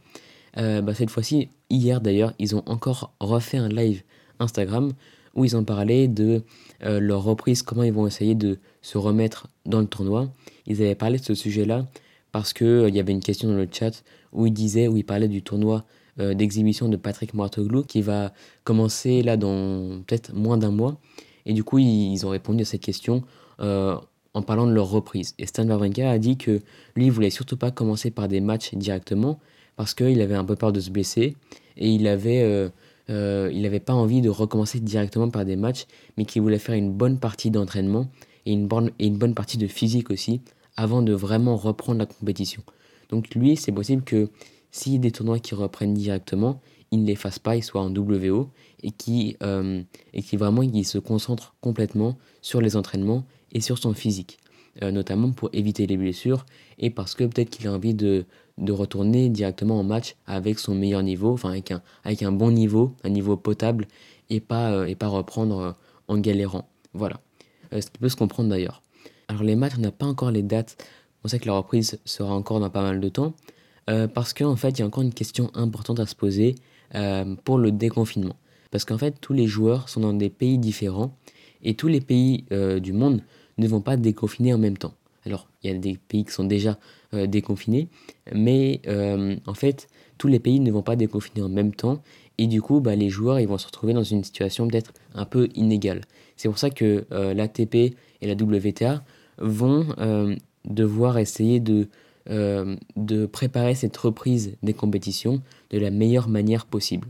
euh, 0.56 0.82
bah, 0.82 0.94
cette 0.94 1.10
fois-ci, 1.10 1.48
hier 1.68 2.00
d'ailleurs, 2.00 2.32
ils 2.38 2.54
ont 2.54 2.62
encore 2.66 3.12
refait 3.18 3.58
un 3.58 3.68
live 3.68 4.04
Instagram 4.38 4.92
où 5.34 5.44
ils 5.44 5.56
ont 5.56 5.64
parlé 5.64 6.06
de 6.06 6.44
leur 6.80 7.24
reprise, 7.24 7.62
comment 7.62 7.82
ils 7.82 7.92
vont 7.92 8.06
essayer 8.06 8.36
de 8.36 8.60
se 8.82 8.98
remettre 8.98 9.48
dans 9.66 9.80
le 9.80 9.86
tournoi. 9.88 10.30
Ils 10.66 10.80
avaient 10.80 10.94
parlé 10.94 11.18
de 11.18 11.24
ce 11.24 11.34
sujet-là 11.34 11.88
parce 12.30 12.52
qu'il 12.52 12.84
il 12.86 12.94
y 12.94 13.00
avait 13.00 13.12
une 13.12 13.20
question 13.20 13.48
dans 13.48 13.56
le 13.56 13.66
chat 13.68 14.04
où 14.32 14.46
ils 14.46 14.52
disaient, 14.52 14.86
où 14.86 14.96
ils 14.96 15.04
parlaient 15.04 15.26
du 15.26 15.42
tournoi 15.42 15.84
euh, 16.20 16.34
d'exhibition 16.34 16.88
de 16.88 16.96
Patrick 16.96 17.32
Mouratoglou 17.32 17.84
qui 17.84 18.02
va 18.02 18.32
commencer 18.64 19.22
là 19.22 19.38
dans 19.38 20.02
peut-être 20.06 20.34
moins 20.34 20.58
d'un 20.58 20.70
mois. 20.70 20.98
Et 21.46 21.54
du 21.54 21.64
coup, 21.64 21.78
ils, 21.78 22.26
ont 22.26 22.28
répondu 22.28 22.62
à 22.62 22.64
cette 22.66 22.82
question 22.82 23.22
euh, 23.60 23.96
en 24.34 24.42
parlant 24.42 24.66
de 24.66 24.72
leur 24.72 24.90
reprise. 24.90 25.34
Et 25.38 25.46
Stan 25.46 25.66
Wawrinka 25.66 26.10
a 26.10 26.18
dit 26.18 26.36
que 26.36 26.60
lui, 26.96 27.06
il 27.06 27.10
voulait 27.10 27.30
surtout 27.30 27.56
pas 27.56 27.70
commencer 27.70 28.10
par 28.10 28.28
des 28.28 28.40
matchs 28.40 28.74
directement 28.74 29.40
parce 29.76 29.94
qu'il 29.94 30.20
avait 30.20 30.34
un 30.34 30.44
peu 30.44 30.54
peur 30.54 30.72
de 30.72 30.80
se 30.80 30.90
blesser 30.90 31.34
et 31.78 31.88
il 31.88 32.06
avait, 32.06 32.70
euh, 33.08 33.50
il 33.52 33.64
avait 33.64 33.80
pas 33.80 33.94
envie 33.94 34.20
de 34.20 34.28
recommencer 34.28 34.80
directement 34.80 35.30
par 35.30 35.46
des 35.46 35.56
matchs, 35.56 35.86
mais 36.18 36.26
qu'il 36.26 36.42
voulait 36.42 36.58
faire 36.58 36.74
une 36.74 36.92
bonne 36.92 37.18
partie 37.18 37.50
d'entraînement 37.50 38.08
et 38.44 38.52
une, 38.52 38.66
bonne, 38.66 38.90
et 38.98 39.06
une 39.06 39.16
bonne 39.16 39.34
partie 39.34 39.56
de 39.56 39.66
physique 39.66 40.10
aussi 40.10 40.42
avant 40.76 41.00
de 41.00 41.12
vraiment 41.12 41.56
reprendre 41.56 41.98
la 42.00 42.06
compétition. 42.06 42.62
Donc 43.08 43.34
lui, 43.34 43.56
c'est 43.56 43.72
possible 43.72 44.02
que 44.02 44.28
si 44.72 44.98
des 44.98 45.12
tournois 45.12 45.38
qui 45.38 45.54
reprennent 45.54 45.94
directement, 45.94 46.60
il 46.90 47.02
ne 47.02 47.06
les 47.06 47.14
fasse 47.14 47.38
pas, 47.38 47.56
il 47.56 47.62
soit 47.62 47.80
en 47.80 47.94
WO 47.94 48.50
et 48.82 48.90
qui, 48.90 49.36
euh, 49.42 49.82
et 50.12 50.22
qui 50.22 50.36
vraiment 50.36 50.62
se 50.82 50.98
concentre 50.98 51.54
complètement 51.60 52.16
sur 52.40 52.60
les 52.60 52.74
entraînements 52.74 53.24
et 53.52 53.60
sur 53.60 53.78
son 53.78 53.94
physique, 53.94 54.38
euh, 54.82 54.90
notamment 54.90 55.30
pour 55.30 55.50
éviter 55.52 55.86
les 55.86 55.96
blessures 55.96 56.44
et 56.78 56.90
parce 56.90 57.14
que 57.14 57.24
peut-être 57.24 57.50
qu'il 57.50 57.68
a 57.68 57.72
envie 57.72 57.94
de, 57.94 58.24
de 58.58 58.72
retourner 58.72 59.28
directement 59.28 59.78
en 59.78 59.84
match 59.84 60.16
avec 60.26 60.58
son 60.58 60.74
meilleur 60.74 61.02
niveau, 61.02 61.32
enfin 61.32 61.50
avec 61.50 61.70
un, 61.70 61.82
avec 62.04 62.22
un 62.22 62.32
bon 62.32 62.50
niveau, 62.50 62.94
un 63.04 63.10
niveau 63.10 63.36
potable, 63.36 63.86
et 64.30 64.40
pas, 64.40 64.72
euh, 64.72 64.86
et 64.86 64.94
pas 64.94 65.08
reprendre 65.08 65.76
en 66.08 66.18
galérant. 66.18 66.68
Voilà. 66.94 67.20
ce 67.72 67.86
qui 67.86 67.98
peut 67.98 68.08
se 68.08 68.16
comprendre 68.16 68.50
d'ailleurs. 68.50 68.82
Alors 69.28 69.42
les 69.42 69.56
matchs, 69.56 69.74
on 69.78 69.80
n'a 69.80 69.92
pas 69.92 70.06
encore 70.06 70.30
les 70.30 70.42
dates. 70.42 70.76
On 71.24 71.28
sait 71.28 71.38
que 71.38 71.46
la 71.46 71.54
reprise 71.54 71.98
sera 72.04 72.34
encore 72.34 72.60
dans 72.60 72.68
pas 72.68 72.82
mal 72.82 73.00
de 73.00 73.08
temps. 73.08 73.34
Parce 73.86 74.32
qu'en 74.32 74.56
fait, 74.56 74.70
il 74.70 74.80
y 74.80 74.82
a 74.82 74.86
encore 74.86 75.02
une 75.02 75.12
question 75.12 75.50
importante 75.54 76.00
à 76.00 76.06
se 76.06 76.14
poser 76.14 76.54
pour 77.44 77.58
le 77.58 77.72
déconfinement. 77.72 78.36
Parce 78.70 78.84
qu'en 78.84 78.98
fait, 78.98 79.16
tous 79.20 79.32
les 79.32 79.46
joueurs 79.46 79.88
sont 79.88 80.00
dans 80.00 80.12
des 80.12 80.30
pays 80.30 80.58
différents 80.58 81.16
et 81.62 81.74
tous 81.74 81.88
les 81.88 82.00
pays 82.00 82.44
du 82.80 82.92
monde 82.92 83.22
ne 83.58 83.66
vont 83.68 83.80
pas 83.80 83.96
déconfiner 83.96 84.54
en 84.54 84.58
même 84.58 84.78
temps. 84.78 84.94
Alors, 85.24 85.48
il 85.62 85.70
y 85.70 85.74
a 85.74 85.78
des 85.78 85.96
pays 85.96 86.24
qui 86.24 86.32
sont 86.32 86.44
déjà 86.44 86.78
euh, 87.14 87.26
déconfinés, 87.26 87.88
mais 88.34 88.80
euh, 88.86 89.36
en 89.46 89.54
fait, 89.54 89.88
tous 90.18 90.28
les 90.28 90.40
pays 90.40 90.60
ne 90.60 90.70
vont 90.70 90.82
pas 90.82 90.96
déconfiner 90.96 91.42
en 91.42 91.48
même 91.48 91.74
temps, 91.74 92.02
et 92.38 92.46
du 92.46 92.60
coup, 92.60 92.80
bah, 92.80 92.96
les 92.96 93.08
joueurs 93.08 93.38
ils 93.38 93.46
vont 93.46 93.58
se 93.58 93.66
retrouver 93.66 93.92
dans 93.92 94.02
une 94.02 94.24
situation 94.24 94.66
peut-être 94.66 94.92
un 95.14 95.24
peu 95.24 95.48
inégale. 95.54 96.00
C'est 96.36 96.48
pour 96.48 96.58
ça 96.58 96.70
que 96.70 97.06
euh, 97.12 97.34
l'ATP 97.34 97.74
et 97.74 97.94
la 98.22 98.34
WTA 98.34 99.04
vont 99.38 99.86
devoir 100.64 101.18
essayer 101.18 101.58
de, 101.58 101.88
de 102.26 103.26
préparer 103.26 103.74
cette 103.74 103.96
reprise 103.96 104.56
des 104.62 104.74
compétitions 104.74 105.42
de 105.70 105.78
la 105.78 105.90
meilleure 105.90 106.28
manière 106.28 106.66
possible. 106.66 107.08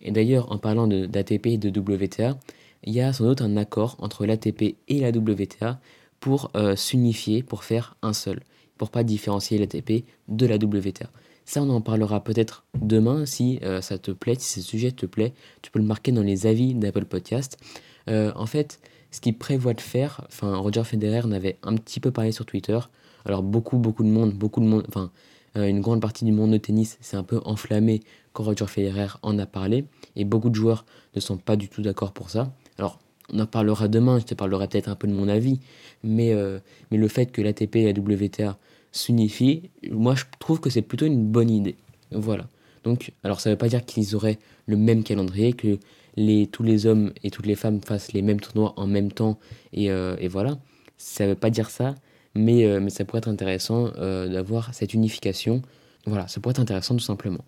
Et 0.00 0.12
d'ailleurs, 0.12 0.52
en 0.52 0.58
parlant 0.58 0.86
d'ATP 0.86 1.46
et 1.46 1.58
de 1.58 1.70
WTA, 1.76 2.38
il 2.84 2.92
y 2.92 3.00
a 3.00 3.12
sans 3.12 3.24
doute 3.24 3.40
un 3.40 3.56
accord 3.56 3.96
entre 3.98 4.26
l'ATP 4.26 4.76
et 4.88 5.00
la 5.00 5.08
WTA 5.08 5.80
pour 6.20 6.50
euh, 6.54 6.76
s'unifier, 6.76 7.42
pour 7.42 7.64
faire 7.64 7.96
un 8.02 8.12
seul, 8.12 8.40
pour 8.76 8.90
pas 8.90 9.02
différencier 9.02 9.58
l'ATP 9.58 10.04
de 10.28 10.46
la 10.46 10.56
WTA. 10.56 11.10
Ça, 11.46 11.62
on 11.62 11.70
en 11.70 11.80
parlera 11.80 12.22
peut-être 12.22 12.64
demain 12.74 13.26
si 13.26 13.58
euh, 13.62 13.80
ça 13.80 13.98
te 13.98 14.10
plaît, 14.10 14.36
si 14.38 14.60
ce 14.60 14.66
sujet 14.66 14.92
te 14.92 15.06
plaît. 15.06 15.34
Tu 15.62 15.70
peux 15.70 15.78
le 15.78 15.84
marquer 15.84 16.12
dans 16.12 16.22
les 16.22 16.46
avis 16.46 16.74
d'Apple 16.74 17.04
Podcast. 17.04 17.58
Euh, 18.08 18.32
en 18.36 18.46
fait, 18.46 18.80
ce 19.10 19.20
qu'il 19.20 19.36
prévoit 19.36 19.74
de 19.74 19.80
faire, 19.80 20.22
enfin, 20.28 20.56
Roger 20.56 20.84
Federer 20.84 21.20
en 21.22 21.32
avait 21.32 21.58
un 21.62 21.74
petit 21.74 22.00
peu 22.00 22.10
parlé 22.10 22.32
sur 22.32 22.46
Twitter. 22.46 22.78
Alors, 23.24 23.42
beaucoup, 23.42 23.78
beaucoup 23.78 24.04
de 24.04 24.08
monde, 24.08 24.32
beaucoup 24.32 24.60
de 24.60 24.66
monde, 24.66 24.84
enfin, 24.88 25.10
une 25.56 25.80
grande 25.80 26.00
partie 26.00 26.24
du 26.24 26.32
monde 26.32 26.50
de 26.50 26.58
tennis 26.58 26.98
s'est 27.00 27.16
un 27.16 27.22
peu 27.22 27.40
enflammé 27.44 28.02
quand 28.32 28.42
Roger 28.42 28.66
Federer 28.66 29.08
en 29.22 29.38
a 29.38 29.46
parlé. 29.46 29.84
Et 30.16 30.24
beaucoup 30.24 30.50
de 30.50 30.54
joueurs 30.54 30.84
ne 31.14 31.20
sont 31.20 31.36
pas 31.36 31.56
du 31.56 31.68
tout 31.68 31.82
d'accord 31.82 32.12
pour 32.12 32.30
ça. 32.30 32.52
Alors, 32.78 32.98
on 33.32 33.38
en 33.40 33.46
parlera 33.46 33.88
demain, 33.88 34.18
je 34.18 34.24
te 34.24 34.34
parlerai 34.34 34.68
peut-être 34.68 34.88
un 34.88 34.96
peu 34.96 35.06
de 35.06 35.12
mon 35.12 35.28
avis, 35.28 35.60
mais, 36.02 36.32
euh, 36.32 36.58
mais 36.90 36.98
le 36.98 37.08
fait 37.08 37.26
que 37.26 37.40
l'ATP 37.40 37.76
et 37.76 37.92
la 37.92 37.98
WTA 37.98 38.58
s'unifient, 38.92 39.70
moi 39.90 40.14
je 40.14 40.24
trouve 40.38 40.60
que 40.60 40.70
c'est 40.70 40.82
plutôt 40.82 41.06
une 41.06 41.24
bonne 41.24 41.50
idée. 41.50 41.76
Voilà. 42.10 42.48
Donc, 42.84 43.12
alors 43.22 43.40
ça 43.40 43.48
ne 43.48 43.54
veut 43.54 43.58
pas 43.58 43.68
dire 43.68 43.84
qu'ils 43.84 44.14
auraient 44.14 44.38
le 44.66 44.76
même 44.76 45.02
calendrier, 45.02 45.54
que 45.54 45.78
les, 46.16 46.46
tous 46.46 46.62
les 46.62 46.86
hommes 46.86 47.12
et 47.22 47.30
toutes 47.30 47.46
les 47.46 47.56
femmes 47.56 47.80
fassent 47.80 48.12
les 48.12 48.22
mêmes 48.22 48.40
tournois 48.40 48.74
en 48.76 48.86
même 48.86 49.10
temps, 49.10 49.38
et, 49.72 49.90
euh, 49.90 50.16
et 50.18 50.28
voilà. 50.28 50.58
Ça 50.96 51.24
ne 51.24 51.30
veut 51.30 51.34
pas 51.34 51.50
dire 51.50 51.70
ça, 51.70 51.94
mais, 52.34 52.64
euh, 52.64 52.80
mais 52.80 52.90
ça 52.90 53.04
pourrait 53.04 53.18
être 53.18 53.28
intéressant 53.28 53.88
d'avoir 53.90 54.72
cette 54.74 54.94
unification. 54.94 55.62
Voilà, 56.06 56.28
ça 56.28 56.40
pourrait 56.40 56.52
être 56.52 56.60
intéressant 56.60 56.94
tout 56.94 57.04
simplement. 57.04 57.44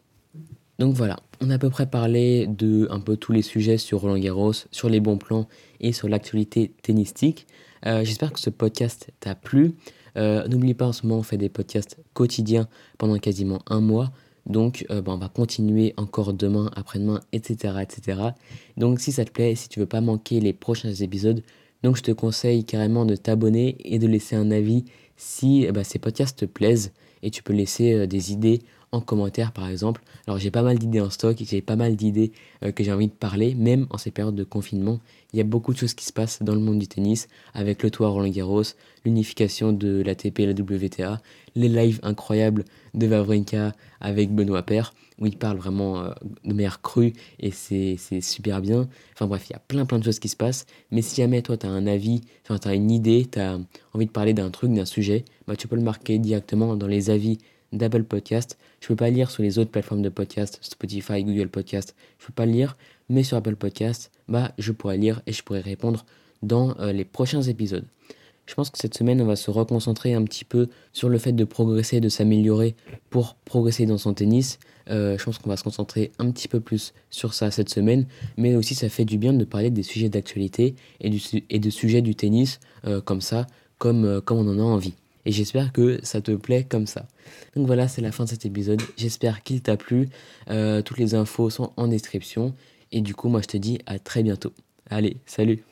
Donc 0.79 0.95
voilà, 0.95 1.19
on 1.41 1.49
a 1.51 1.55
à 1.55 1.59
peu 1.59 1.71
près 1.71 1.87
parlé 1.87 2.47
de 2.47 2.87
un 2.91 3.01
peu 3.01 3.17
tous 3.17 3.33
les 3.33 3.43
sujets 3.43 3.79
sur 3.79 4.01
Roland 4.01 4.19
Garros, 4.19 4.53
sur 4.71 4.89
les 4.91 5.01
bons 5.01 5.17
plans 5.17 5.49
et 5.81 5.93
sur 5.93 6.09
l'actualité 6.09 6.73
tennistique. 6.83 7.47
Euh, 7.87 8.05
j'espère 8.05 8.33
que 8.33 8.41
ce 8.41 8.51
podcast 8.51 9.11
t'a 9.21 9.35
plu. 9.35 9.75
Euh, 10.17 10.47
n'oublie 10.49 10.75
pas 10.75 10.87
en 10.87 10.93
ce 10.93 11.07
moment 11.07 11.21
on 11.21 11.23
fait 11.23 11.37
des 11.37 11.51
podcasts 11.51 11.99
quotidiens 12.15 12.69
pendant 12.99 13.19
quasiment 13.19 13.61
un 13.69 13.81
mois. 13.81 14.13
Donc 14.45 14.87
euh, 14.91 15.01
bah, 15.01 15.13
on 15.13 15.19
va 15.19 15.29
continuer 15.29 15.95
encore 15.97 16.35
demain, 16.35 16.71
après-demain, 16.77 17.21
etc., 17.33 17.75
etc. 17.83 18.21
Donc 18.77 19.01
si 19.01 19.13
ça 19.13 19.25
te 19.25 19.31
plaît, 19.31 19.55
si 19.55 19.69
tu 19.69 19.81
veux 19.81 19.87
pas 19.87 20.03
manquer 20.03 20.41
les 20.41 20.53
prochains 20.53 20.93
épisodes, 20.93 21.43
donc 21.87 21.97
je 21.97 22.03
te 22.03 22.11
conseille 22.11 22.65
carrément 22.65 23.07
de 23.07 23.15
t'abonner 23.15 23.77
et 23.85 24.01
de 24.01 24.09
laisser 24.09 24.35
un 24.35 24.51
avis 24.51 24.85
si 25.17 25.67
bah, 25.73 25.85
ces 25.85 26.01
podcasts 26.01 26.41
te 26.41 26.45
plaisent 26.45 26.93
et 27.23 27.31
tu 27.31 27.45
peux 27.45 27.53
laisser 27.53 28.09
des 28.09 28.33
idées 28.33 28.63
en 28.91 29.01
commentaire 29.01 29.53
par 29.53 29.69
exemple. 29.69 30.03
Alors 30.27 30.39
j'ai 30.39 30.51
pas 30.51 30.63
mal 30.63 30.81
d'idées 30.81 31.01
en 31.01 31.11
stock, 31.11 31.37
j'ai 31.39 31.63
pas 31.63 31.77
mal 31.77 31.95
d'idées 31.95 32.33
euh, 32.65 32.73
que 32.73 32.83
j'ai 32.83 32.93
envie 32.93 33.07
de 33.07 33.13
parler, 33.13 33.55
même 33.55 33.87
en 33.91 33.99
ces 33.99 34.11
périodes 34.11 34.35
de 34.35 34.43
confinement. 34.43 34.99
Il 35.33 35.37
y 35.37 35.41
a 35.41 35.45
beaucoup 35.45 35.73
de 35.73 35.79
choses 35.79 35.95
qui 35.95 36.05
se 36.05 36.13
passent 36.13 36.43
dans 36.43 36.55
le 36.55 36.61
monde 36.61 36.81
du 36.81 36.89
tennis, 36.89 37.29
avec 37.55 37.85
le 37.85 37.91
toit 37.91 38.09
Roland 38.09 38.29
Garros, 38.31 38.65
l'unification 39.05 39.73
de 39.73 40.03
l'ATP 40.03 40.41
et 40.41 40.47
la 40.47 40.53
WTA, 40.53 41.21
les 41.55 41.69
lives 41.69 42.01
incroyables 42.03 42.65
de 42.95 43.07
Vavrinka 43.07 43.75
avec 44.01 44.35
Benoît 44.35 44.65
Père, 44.65 44.93
où 45.19 45.27
il 45.27 45.37
parle 45.37 45.57
vraiment 45.57 46.01
euh, 46.01 46.11
de 46.45 46.53
manière 46.53 46.83
crue 46.83 47.13
et 47.41 47.51
c'est 47.51 47.97
super 48.21 48.61
bien. 48.61 48.89
Enfin 49.15 49.27
bref, 49.27 49.47
il 49.49 49.53
y 49.53 49.57
a 49.57 49.61
plein 49.61 49.87
plein 49.87 49.99
de 49.99 50.05
choses 50.05 50.19
qui 50.19 50.29
se 50.29 50.37
passent. 50.37 50.67
Mais 50.91 51.03
si 51.03 51.17
jamais 51.17 51.43
toi 51.43 51.57
tu 51.57 51.67
as 51.67 51.71
un 51.71 51.87
avis, 51.87 52.21
enfin 52.45 52.59
tu 52.59 52.69
as 52.69 52.75
une 52.75 52.91
idée, 52.91 53.27
tu 53.31 53.39
as 53.39 53.59
envie 53.93 54.07
de 54.07 54.11
parler 54.11 54.35
d'un 54.35 54.51
truc, 54.51 54.73
d'un 54.73 54.85
sujet, 54.85 55.25
bah, 55.47 55.57
tu 55.57 55.69
peux 55.69 55.77
le 55.77 55.83
marquer 55.83 56.19
directement 56.19 56.77
dans 56.77 56.87
les 56.87 57.11
avis 57.11 57.39
d'Apple 57.73 58.05
Podcast. 58.05 58.59
Je 58.81 58.89
peux 58.89 58.97
pas 58.97 59.11
lire 59.11 59.31
sur 59.31 59.43
les 59.43 59.59
autres 59.59 59.71
plateformes 59.71 60.03
de 60.03 60.09
podcast, 60.09 60.59
Spotify, 60.63 61.25
Google 61.25 61.49
Podcast. 61.49 61.95
Je 62.19 62.27
peux 62.27 62.33
pas 62.33 62.47
lire, 62.47 62.77
mais 63.09 63.23
sur 63.23 63.37
Apple 63.37 63.57
Podcast, 63.57 64.11
bah 64.29 64.53
je 64.59 64.73
pourrais 64.73 64.99
lire 64.99 65.23
et 65.27 65.33
je 65.33 65.43
pourrais 65.43 65.61
répondre 65.61 66.05
dans 66.43 66.79
euh, 66.79 66.93
les 66.93 67.05
prochains 67.05 67.43
épisodes. 67.43 67.87
Je 68.47 68.55
pense 68.55 68.71
que 68.71 68.79
cette 68.79 68.97
semaine, 68.97 69.21
on 69.21 69.27
va 69.27 69.37
se 69.37 69.51
reconcentrer 69.51 70.15
un 70.15 70.23
petit 70.23 70.45
peu 70.45 70.69
sur 70.93 71.09
le 71.09 71.19
fait 71.19 71.33
de 71.33 71.45
progresser, 71.45 72.01
de 72.01 72.09
s'améliorer 72.09 72.77
pour 73.11 73.35
progresser 73.45 73.87
dans 73.87 73.99
son 73.99 74.15
tennis. 74.15 74.59
Euh, 74.89 75.19
je 75.19 75.25
pense 75.25 75.39
qu'on 75.39 75.51
va 75.51 75.57
se 75.57 75.65
concentrer 75.65 76.13
un 76.19 76.31
petit 76.31 76.47
peu 76.47 76.61
plus 76.61 76.95
sur 77.11 77.35
ça 77.35 77.51
cette 77.51 77.69
semaine, 77.69 78.07
mais 78.37 78.55
aussi 78.55 78.77
ça 78.77 78.89
fait 78.89 79.05
du 79.05 79.19
bien 79.19 79.33
de 79.33 79.45
parler 79.45 79.71
des 79.71 79.83
sujets 79.83 80.09
d'actualité 80.09 80.77
et, 81.01 81.11
de 81.11 81.71
sujets 81.71 82.03
du 82.03 82.15
tennis 82.15 82.61
euh, 82.87 83.01
comme 83.01 83.21
ça, 83.21 83.49
comme, 83.79 84.21
comme 84.21 84.39
on 84.39 84.49
en 84.49 84.59
a 84.61 84.63
envie 84.63 84.95
et 85.27 85.33
j'espère 85.33 85.73
que 85.73 85.99
ça 86.05 86.23
te 86.23 86.31
plaît 86.31 86.65
comme 86.65 86.87
ça. 86.87 87.07
Donc 87.57 87.67
voilà, 87.67 87.89
c'est 87.89 88.01
la 88.01 88.13
fin 88.13 88.25
de 88.25 88.29
cet 88.29 88.47
épisode. 88.47 88.81
J'espère 88.97 89.43
qu'il 89.43 89.61
t'a 89.61 89.77
plu. 89.77 90.09
Euh, 90.49 90.81
toutes 90.83 90.99
les 90.99 91.15
infos 91.15 91.51
sont 91.51 91.73
en 91.77 91.89
description. 91.89 92.55
Et 92.93 93.01
du 93.01 93.15
coup, 93.15 93.29
moi, 93.29 93.43
je 93.43 93.49
te 93.49 93.57
dis 93.57 93.81
à 93.87 93.99
très 93.99 94.23
bientôt. 94.23 94.53
Allez, 94.89 95.17
salut 95.27 95.67